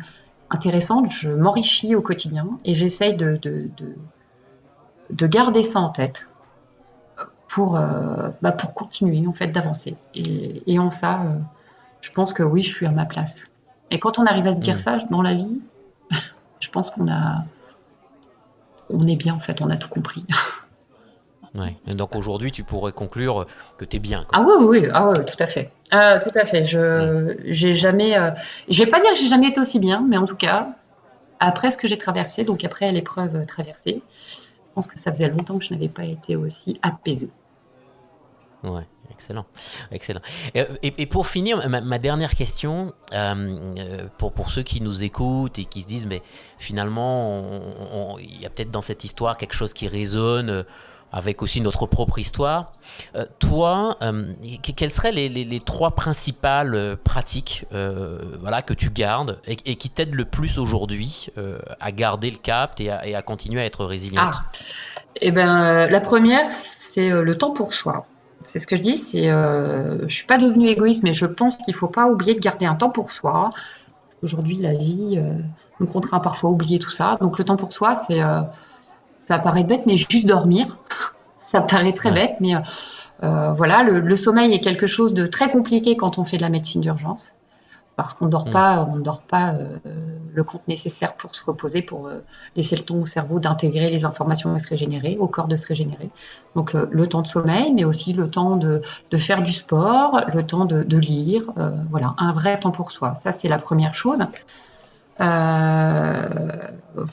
intéressantes, 0.49 1.09
je 1.09 1.29
m'enrichis 1.29 1.95
au 1.95 2.01
quotidien 2.01 2.47
et 2.63 2.75
j'essaye 2.75 3.15
de, 3.15 3.39
de, 3.41 5.27
garder 5.27 5.63
ça 5.63 5.79
en 5.79 5.89
tête 5.89 6.29
pour, 7.47 7.77
euh, 7.77 8.29
bah, 8.41 8.51
pour 8.51 8.73
continuer 8.73 9.25
en 9.27 9.33
fait 9.33 9.47
d'avancer. 9.47 9.95
Et, 10.13 10.79
en 10.79 10.89
ça, 10.89 11.21
euh, 11.21 11.39
je 12.01 12.11
pense 12.11 12.33
que 12.33 12.43
oui, 12.43 12.61
je 12.61 12.73
suis 12.73 12.85
à 12.85 12.91
ma 12.91 13.05
place. 13.05 13.45
Et 13.89 13.99
quand 13.99 14.19
on 14.19 14.25
arrive 14.25 14.47
à 14.47 14.53
se 14.53 14.59
dire 14.59 14.75
mmh. 14.75 14.79
ça 14.79 14.97
dans 15.09 15.21
la 15.21 15.33
vie, 15.33 15.61
je 16.59 16.69
pense 16.69 16.91
qu'on 16.91 17.11
a, 17.11 17.45
on 18.89 19.07
est 19.07 19.15
bien 19.15 19.33
en 19.33 19.39
fait, 19.39 19.61
on 19.61 19.69
a 19.69 19.77
tout 19.77 19.89
compris. 19.89 20.25
Et 21.87 21.93
donc 21.93 22.15
aujourd'hui, 22.15 22.51
tu 22.51 22.63
pourrais 22.63 22.93
conclure 22.93 23.45
que 23.77 23.85
tu 23.85 23.97
es 23.97 23.99
bien. 23.99 24.25
Ah 24.31 24.41
oui, 24.41 24.53
oui, 24.65 24.87
ah 24.91 25.09
oui, 25.09 25.19
tout 25.25 25.35
à 25.39 25.45
fait. 25.45 25.71
Ah, 25.91 26.17
tout 26.17 26.31
à 26.35 26.45
fait. 26.45 26.65
Je 26.65 27.37
j'ai 27.45 27.73
jamais, 27.73 28.17
euh, 28.17 28.31
je 28.69 28.83
vais 28.83 28.89
pas 28.89 28.99
dire 28.99 29.11
que 29.11 29.19
j'ai 29.19 29.27
jamais 29.27 29.49
été 29.49 29.59
aussi 29.59 29.79
bien, 29.79 30.03
mais 30.07 30.17
en 30.17 30.25
tout 30.25 30.35
cas, 30.35 30.69
après 31.39 31.69
ce 31.69 31.77
que 31.77 31.87
j'ai 31.87 31.97
traversé, 31.97 32.43
donc 32.43 32.63
après 32.63 32.91
l'épreuve 32.91 33.45
traversée, 33.45 34.01
je 34.11 34.73
pense 34.73 34.87
que 34.87 34.97
ça 34.97 35.11
faisait 35.11 35.29
longtemps 35.29 35.59
que 35.59 35.65
je 35.65 35.73
n'avais 35.73 35.89
pas 35.89 36.05
été 36.05 36.35
aussi 36.35 36.79
apaisée. 36.81 37.29
Ouais, 38.63 38.87
excellent, 39.11 39.45
excellent. 39.91 40.21
Et, 40.55 41.05
pour 41.05 41.27
finir, 41.27 41.69
ma, 41.69 41.99
dernière 41.99 42.33
question, 42.33 42.93
euh, 43.13 44.07
pour, 44.17 44.31
pour 44.31 44.51
ceux 44.51 44.63
qui 44.63 44.81
nous 44.81 45.03
écoutent 45.03 45.59
et 45.59 45.65
qui 45.65 45.81
se 45.81 45.87
disent, 45.87 46.05
mais 46.05 46.23
finalement, 46.57 48.17
il 48.19 48.41
y 48.41 48.45
a 48.45 48.49
peut-être 48.49 48.71
dans 48.71 48.81
cette 48.81 49.03
histoire 49.03 49.37
quelque 49.37 49.53
chose 49.53 49.73
qui 49.73 49.87
résonne 49.89 50.65
avec 51.13 51.43
aussi 51.43 51.61
notre 51.61 51.85
propre 51.85 52.17
histoire. 52.17 52.73
Euh, 53.15 53.25
toi, 53.37 53.97
euh, 54.01 54.33
quelles 54.75 54.89
seraient 54.89 55.11
les, 55.11 55.59
trois 55.59 55.91
principales 55.91 56.73
euh, 56.73 56.95
pratiques 57.01 57.65
voilà, 58.41 58.61
que 58.63 58.73
tu 58.73 58.89
gardes 58.89 59.39
et, 59.45 59.55
qui 59.55 59.89
t'aident 59.89 60.15
le 60.15 60.25
plus 60.25 60.57
aujourd'hui 60.57 61.29
à 61.79 61.91
garder 61.91 62.31
le 62.31 62.37
cap 62.37 62.79
et 62.79 62.89
à, 62.89 63.21
continuer 63.21 63.61
à 63.61 63.65
être 63.65 63.85
résiliente? 63.85 64.35
Ah. 64.35 64.57
Eh 65.21 65.31
ben, 65.31 65.87
La 65.87 66.01
première, 66.01 66.49
c'est 66.49 67.09
le 67.09 67.37
temps 67.37 67.51
pour 67.51 67.73
soi. 67.73 68.07
C'est 68.43 68.59
ce 68.59 68.67
que 68.67 68.75
je 68.75 68.81
dis, 68.81 68.97
je 68.97 70.13
suis 70.13 70.25
pas 70.25 70.37
devenue 70.37 70.67
égoïste, 70.67 71.03
mais 71.03 71.13
je 71.13 71.25
pense 71.25 71.57
qu'il 71.57 71.75
faut 71.75 71.87
pas 71.87 72.07
oublier 72.07 72.33
de 72.33 72.39
garder 72.39 72.65
un 72.65 72.75
temps 72.75 72.89
pour 72.89 73.11
soi. 73.11 73.49
Aujourd'hui, 74.23 74.57
la 74.57 74.73
vie 74.73 75.21
nous 75.79 75.87
contraint 75.87 76.19
parfois 76.19 76.49
à 76.49 76.53
oublier 76.53 76.79
tout 76.79 76.91
ça. 76.91 77.17
Donc 77.21 77.37
le 77.37 77.45
temps 77.45 77.57
pour 77.57 77.71
soi, 77.71 77.95
c'est 77.95 78.19
ça 79.23 79.39
paraît 79.39 79.63
bête, 79.63 79.85
mais 79.85 79.97
juste 79.97 80.27
dormir. 80.27 80.77
ça 81.37 81.61
paraît 81.61 81.93
très 81.93 82.11
bête, 82.11 82.35
mais 82.39 82.55
euh, 82.55 82.59
euh, 83.23 83.51
voilà, 83.53 83.83
le, 83.83 84.15
sommeil 84.15 84.53
est 84.53 84.59
quelque 84.59 84.87
chose 84.87 85.13
de 85.13 85.27
très 85.27 85.49
compliqué 85.49 85.95
quand 85.95 86.17
on 86.17 86.23
fait 86.25 86.37
de 86.37 86.41
la 86.41 86.49
médecine 86.49 86.81
d'urgence. 86.81 87.29
Parce 87.95 88.15
qu'on 88.15 88.25
ne 88.25 88.31
dort 88.31 88.47
mm. 88.47 88.51
pas, 88.51 88.89
on 88.91 88.97
dort 88.97 89.21
pas 89.21 89.53
euh, 89.53 89.77
le 90.33 90.43
compte 90.43 90.67
nécessaire 90.67 91.13
pour 91.13 91.35
se 91.35 91.45
reposer, 91.45 91.83
pour 91.83 92.09
laisser 92.55 92.75
le 92.75 92.81
temps 92.81 92.95
au 92.95 93.05
cerveau 93.05 93.39
d'intégrer 93.39 93.91
les 93.91 94.03
informations 94.03 94.55
et 94.55 94.59
se 94.59 94.67
régénérer, 94.67 95.15
au 95.19 95.27
corps 95.27 95.47
de 95.47 95.55
se 95.55 95.67
régénérer. 95.67 96.09
Donc 96.55 96.73
le 96.73 97.07
temps 97.07 97.21
de 97.21 97.27
sommeil, 97.27 97.71
mais 97.71 97.83
aussi 97.83 98.13
le 98.13 98.31
temps 98.31 98.57
de, 98.57 98.81
faire 99.15 99.43
du 99.43 99.51
sport, 99.51 100.21
le 100.33 100.43
temps 100.43 100.65
de, 100.65 100.81
de 100.81 100.97
lire, 100.97 101.43
voilà, 101.91 102.15
un 102.17 102.31
vrai 102.31 102.59
temps 102.59 102.71
pour 102.71 102.91
soi. 102.91 103.13
Ça, 103.13 103.31
c'est 103.31 103.47
la 103.47 103.59
première 103.59 103.93
chose. 103.93 104.23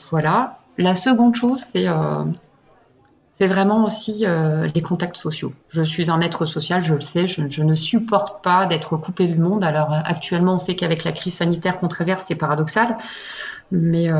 voilà. 0.09 0.60
La 0.77 0.95
seconde 0.95 1.35
chose, 1.35 1.59
c'est 1.59 1.87
euh, 1.87 2.23
vraiment 3.39 3.85
aussi 3.85 4.25
euh, 4.25 4.67
les 4.73 4.81
contacts 4.81 5.17
sociaux. 5.17 5.53
Je 5.69 5.81
suis 5.81 6.09
un 6.09 6.21
être 6.21 6.45
social, 6.45 6.83
je 6.83 6.93
le 6.93 7.01
sais, 7.01 7.27
je, 7.27 7.63
ne 7.63 7.75
supporte 7.75 8.43
pas 8.43 8.65
d'être 8.65 8.97
coupé 8.97 9.27
du 9.27 9.37
monde. 9.37 9.63
Alors 9.63 9.91
actuellement, 9.91 10.53
on 10.53 10.57
sait 10.57 10.75
qu'avec 10.75 11.03
la 11.03 11.11
crise 11.11 11.35
sanitaire 11.35 11.79
qu'on 11.79 11.87
traverse, 11.87 12.23
c'est 12.27 12.35
paradoxal, 12.35 12.97
mais, 13.71 14.11
euh, 14.11 14.15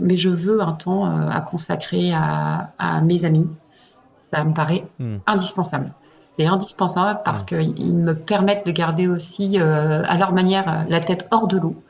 mais 0.00 0.16
je 0.16 0.30
veux 0.30 0.60
un 0.62 0.72
temps 0.72 1.04
à 1.06 1.40
consacrer 1.40 2.12
à, 2.12 3.00
mes 3.02 3.24
amis. 3.24 3.48
Ça 4.32 4.44
me 4.44 4.52
paraît 4.52 4.84
hmm. 4.98 5.18
indispensable. 5.26 5.92
C'est 6.38 6.46
indispensable 6.46 7.20
parce 7.24 7.42
hmm. 7.42 7.46
qu'ils 7.46 7.94
me 7.94 8.14
permettent 8.14 8.66
de 8.66 8.72
garder 8.72 9.08
aussi, 9.08 9.58
à 9.58 10.18
leur 10.18 10.32
manière, 10.32 10.84
la 10.88 11.00
tête 11.00 11.26
hors 11.30 11.46
de 11.46 11.58
l'eau 11.58 11.82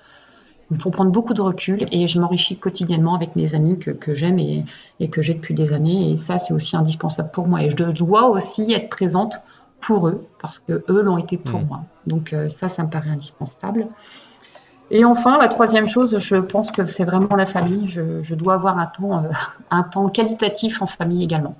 Il 0.70 0.76
me 0.76 0.81
font 0.81 0.90
prendre 0.90 1.12
beaucoup 1.12 1.35
de 1.35 1.42
recul 1.42 1.87
et 1.92 2.09
je 2.09 2.20
m'enrichis 2.20 2.57
quotidiennement 2.57 3.14
avec 3.14 3.37
mes 3.37 3.55
amis 3.55 3.79
que, 3.79 3.90
que 3.90 4.14
j'aime 4.14 4.38
et, 4.38 4.64
et, 4.98 5.09
que 5.09 5.22
j'ai 5.22 5.35
depuis 5.35 5.55
des 5.55 5.72
années. 5.72 6.11
Et 6.11 6.16
ça, 6.16 6.38
c'est 6.38 6.52
aussi 6.52 6.76
indispensable 6.76 7.31
pour 7.33 7.46
moi. 7.46 7.62
Et 7.62 7.70
je 7.70 7.76
dois 7.76 8.29
aussi 8.29 8.72
être 8.72 8.88
présente 8.88 9.40
pour 9.81 10.09
eux 10.09 10.26
parce 10.40 10.59
que 10.59 10.85
eux 10.88 11.02
l'ont 11.02 11.18
été 11.18 11.37
pour 11.37 11.61
mmh. 11.61 11.66
moi. 11.66 11.81
Donc 12.07 12.33
euh, 12.33 12.48
ça, 12.48 12.68
ça 12.68 12.83
me 12.83 12.90
paraît 12.90 13.11
indispensable. 13.11 13.87
Et 14.90 15.05
enfin, 15.05 15.38
la 15.38 15.48
troisième 15.48 15.88
chose, 15.88 16.18
je 16.18 16.37
pense 16.37 16.70
que 16.70 16.85
c'est 16.85 17.05
vraiment 17.05 17.35
la 17.35 17.46
famille. 17.46 17.88
Je, 17.88 18.22
je, 18.22 18.35
dois 18.35 18.55
avoir 18.55 18.79
un 18.79 18.87
temps, 18.87 19.24
euh, 19.24 19.29
un 19.70 19.83
temps 19.83 20.09
qualitatif 20.09 20.81
en 20.81 20.87
famille 20.87 21.24
également. 21.24 21.55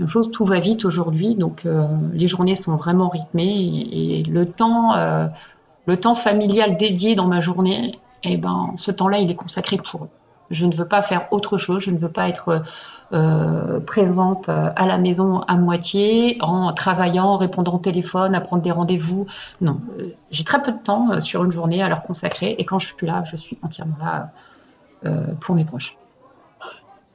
Une 0.00 0.08
chose, 0.08 0.30
tout 0.30 0.44
va 0.44 0.58
vite 0.58 0.84
aujourd'hui, 0.84 1.34
donc 1.34 1.62
euh, 1.66 1.86
les 2.14 2.26
journées 2.26 2.56
sont 2.56 2.74
vraiment 2.74 3.08
rythmées 3.08 3.54
et, 3.54 4.20
et 4.20 4.22
le 4.24 4.46
temps, 4.46 4.94
euh, 4.94 5.26
le 5.86 5.96
temps 5.98 6.14
familial 6.14 6.76
dédié 6.76 7.14
dans 7.14 7.26
ma 7.26 7.40
journée, 7.40 7.98
eh 8.22 8.36
ben, 8.36 8.72
ce 8.76 8.90
temps-là, 8.90 9.18
il 9.18 9.30
est 9.30 9.36
consacré 9.36 9.76
pour 9.76 10.04
eux. 10.04 10.08
Je 10.50 10.66
ne 10.66 10.74
veux 10.74 10.86
pas 10.86 11.00
faire 11.00 11.28
autre 11.30 11.58
chose, 11.58 11.82
je 11.82 11.90
ne 11.90 11.98
veux 11.98 12.10
pas 12.10 12.28
être 12.28 12.62
euh, 13.12 13.80
présente 13.80 14.48
euh, 14.48 14.70
à 14.76 14.86
la 14.86 14.96
maison 14.96 15.40
à 15.40 15.56
moitié, 15.56 16.38
en 16.40 16.72
travaillant, 16.72 17.24
en 17.26 17.36
répondant 17.36 17.74
au 17.74 17.78
téléphone, 17.78 18.36
à 18.36 18.40
prendre 18.40 18.62
des 18.62 18.70
rendez-vous. 18.70 19.26
Non, 19.60 19.80
euh, 19.98 20.14
j'ai 20.30 20.44
très 20.44 20.62
peu 20.62 20.70
de 20.70 20.78
temps 20.78 21.20
sur 21.20 21.42
une 21.42 21.50
journée 21.50 21.82
à 21.82 21.88
leur 21.88 22.02
consacrer 22.04 22.54
et 22.56 22.64
quand 22.64 22.78
je 22.78 22.94
suis 22.94 23.06
là, 23.06 23.24
je 23.24 23.34
suis 23.34 23.58
entièrement 23.62 23.96
là 24.00 24.30
pour 25.40 25.54
mes 25.54 25.64
proches. 25.64 25.96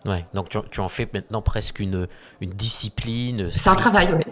Ouais, 0.05 0.25
donc 0.33 0.49
tu, 0.49 0.79
en 0.79 0.87
fais 0.87 1.07
maintenant 1.13 1.41
presque 1.41 1.79
une, 1.79 2.07
une 2.41 2.49
discipline. 2.49 3.49
C'est 3.51 3.69
un 3.69 3.75
travail, 3.75 4.13
oui. 4.15 4.23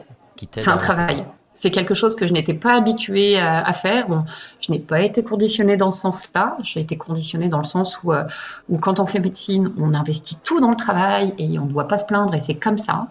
C'est 0.51 0.67
un 0.67 0.77
travail. 0.77 1.25
C'est 1.63 1.71
quelque 1.71 1.93
chose 1.93 2.15
que 2.15 2.27
je 2.27 2.33
n'étais 2.33 2.53
pas 2.53 2.75
habituée 2.75 3.39
à, 3.39 3.71
faire. 3.71 4.25
Je 4.59 4.69
n'ai 4.69 4.79
pas 4.79 4.99
été 4.99 5.23
conditionnée 5.23 5.77
dans 5.77 5.91
ce 5.91 6.01
sens-là. 6.01 6.57
J'ai 6.61 6.81
été 6.81 6.97
conditionnée 6.97 7.47
dans 7.47 7.59
le 7.59 7.63
sens 7.63 7.97
où, 8.03 8.11
euh, 8.11 8.25
où, 8.67 8.77
quand 8.77 8.99
on 8.99 9.05
fait 9.05 9.19
médecine, 9.19 9.71
on 9.77 9.93
investit 9.93 10.37
tout 10.43 10.59
dans 10.59 10.71
le 10.71 10.75
travail 10.75 11.33
et 11.37 11.57
on 11.57 11.65
ne 11.65 11.71
doit 11.71 11.87
pas 11.87 11.97
se 11.97 12.05
plaindre 12.05 12.35
et 12.35 12.41
c'est 12.41 12.55
comme 12.55 12.77
ça. 12.77 13.07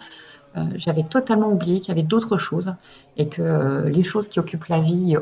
Euh, 0.59 0.61
J'avais 0.77 1.05
totalement 1.05 1.49
oublié 1.49 1.81
qu'il 1.81 1.89
y 1.89 1.93
avait 1.93 2.07
d'autres 2.07 2.37
choses 2.37 2.75
et 3.17 3.29
que 3.29 3.41
euh, 3.41 3.89
les 3.89 4.03
choses 4.03 4.29
qui 4.29 4.39
occupent 4.39 4.67
la 4.67 4.81
vie 4.81 5.17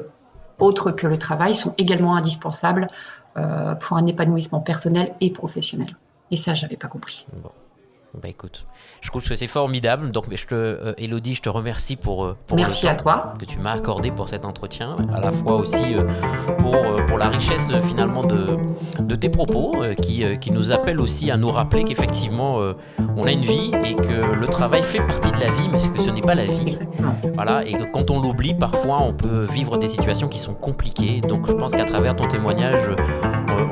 autres 0.58 0.90
que 0.90 1.06
le 1.06 1.16
travail 1.16 1.54
sont 1.54 1.74
également 1.78 2.16
indispensables 2.16 2.88
euh, 3.36 3.76
pour 3.76 3.96
un 3.96 4.06
épanouissement 4.06 4.60
personnel 4.60 5.14
et 5.20 5.30
professionnel. 5.30 5.96
Et 6.32 6.36
ça, 6.36 6.54
j'avais 6.54 6.76
pas 6.76 6.88
compris. 6.88 7.26
Bah 8.12 8.28
écoute, 8.28 8.66
je 9.02 9.08
trouve 9.08 9.22
que 9.22 9.36
c'est 9.36 9.46
formidable. 9.46 10.10
Donc, 10.10 10.24
je 10.34 10.44
te, 10.44 10.54
euh, 10.54 10.94
Elodie, 10.98 11.34
je 11.34 11.42
te 11.42 11.48
remercie 11.48 11.94
pour, 11.94 12.24
euh, 12.24 12.36
pour 12.48 12.56
Merci 12.56 12.84
le 12.86 12.90
temps 12.90 12.96
à 12.96 13.02
toi. 13.02 13.34
que 13.38 13.44
tu 13.44 13.58
m'as 13.58 13.72
accordé 13.72 14.10
pour 14.10 14.28
cet 14.28 14.44
entretien, 14.44 14.96
à 15.14 15.20
la 15.20 15.30
fois 15.30 15.54
aussi 15.54 15.94
euh, 15.94 16.02
pour, 16.58 16.74
pour 17.06 17.18
la 17.18 17.28
richesse 17.28 17.70
finalement 17.86 18.24
de, 18.24 18.58
de 18.98 19.14
tes 19.14 19.28
propos, 19.28 19.76
qui, 20.02 20.24
qui 20.40 20.50
nous 20.50 20.72
appellent 20.72 21.00
aussi 21.00 21.30
à 21.30 21.36
nous 21.36 21.50
rappeler 21.50 21.84
qu'effectivement 21.84 22.58
on 23.16 23.26
a 23.26 23.30
une 23.30 23.42
vie 23.42 23.70
et 23.84 23.94
que 23.94 24.34
le 24.34 24.46
travail 24.48 24.82
fait 24.82 24.98
partie 25.06 25.30
de 25.30 25.38
la 25.38 25.50
vie, 25.50 25.68
mais 25.70 25.78
que 25.78 26.02
ce 26.02 26.10
n'est 26.10 26.20
pas 26.20 26.34
la 26.34 26.46
vie. 26.46 26.78
Voilà, 27.34 27.64
et 27.64 27.72
que 27.72 27.84
quand 27.84 28.10
on 28.10 28.20
l'oublie, 28.20 28.54
parfois 28.54 29.02
on 29.02 29.12
peut 29.12 29.44
vivre 29.44 29.76
des 29.76 29.88
situations 29.88 30.28
qui 30.28 30.38
sont 30.38 30.54
compliquées. 30.54 31.20
Donc, 31.20 31.46
je 31.46 31.52
pense 31.52 31.72
qu'à 31.72 31.84
travers 31.84 32.16
ton 32.16 32.26
témoignage, 32.26 32.82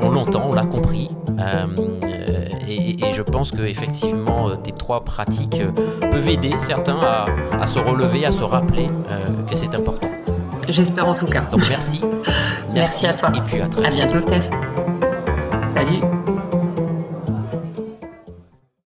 on 0.01 0.09
l'entend, 0.09 0.47
on 0.49 0.53
l'a 0.53 0.65
compris. 0.65 1.09
Et, 2.67 3.03
et, 3.03 3.13
je 3.13 3.21
pense 3.21 3.51
que 3.51 3.61
effectivement 3.61 4.55
tes 4.57 4.71
trois 4.71 5.03
pratiques 5.03 5.61
peuvent 6.11 6.29
aider 6.29 6.53
certains 6.65 6.99
à, 6.99 7.25
à, 7.59 7.67
se 7.67 7.79
relever, 7.79 8.25
à 8.25 8.31
se 8.31 8.43
rappeler 8.43 8.89
euh, 9.09 9.29
que 9.49 9.55
c'est 9.55 9.73
important. 9.75 10.09
J'espère 10.67 11.07
en 11.07 11.13
tout 11.13 11.25
cas. 11.25 11.41
Donc 11.51 11.67
merci. 11.69 12.01
merci. 12.73 13.07
à 13.07 13.13
toi. 13.13 13.31
Et 13.35 13.41
puis 13.41 13.61
à 13.61 13.67
très 13.67 13.85
à 13.85 13.89
bientôt, 13.89 14.21
Steph. 14.21 14.49
Salut. 15.73 16.01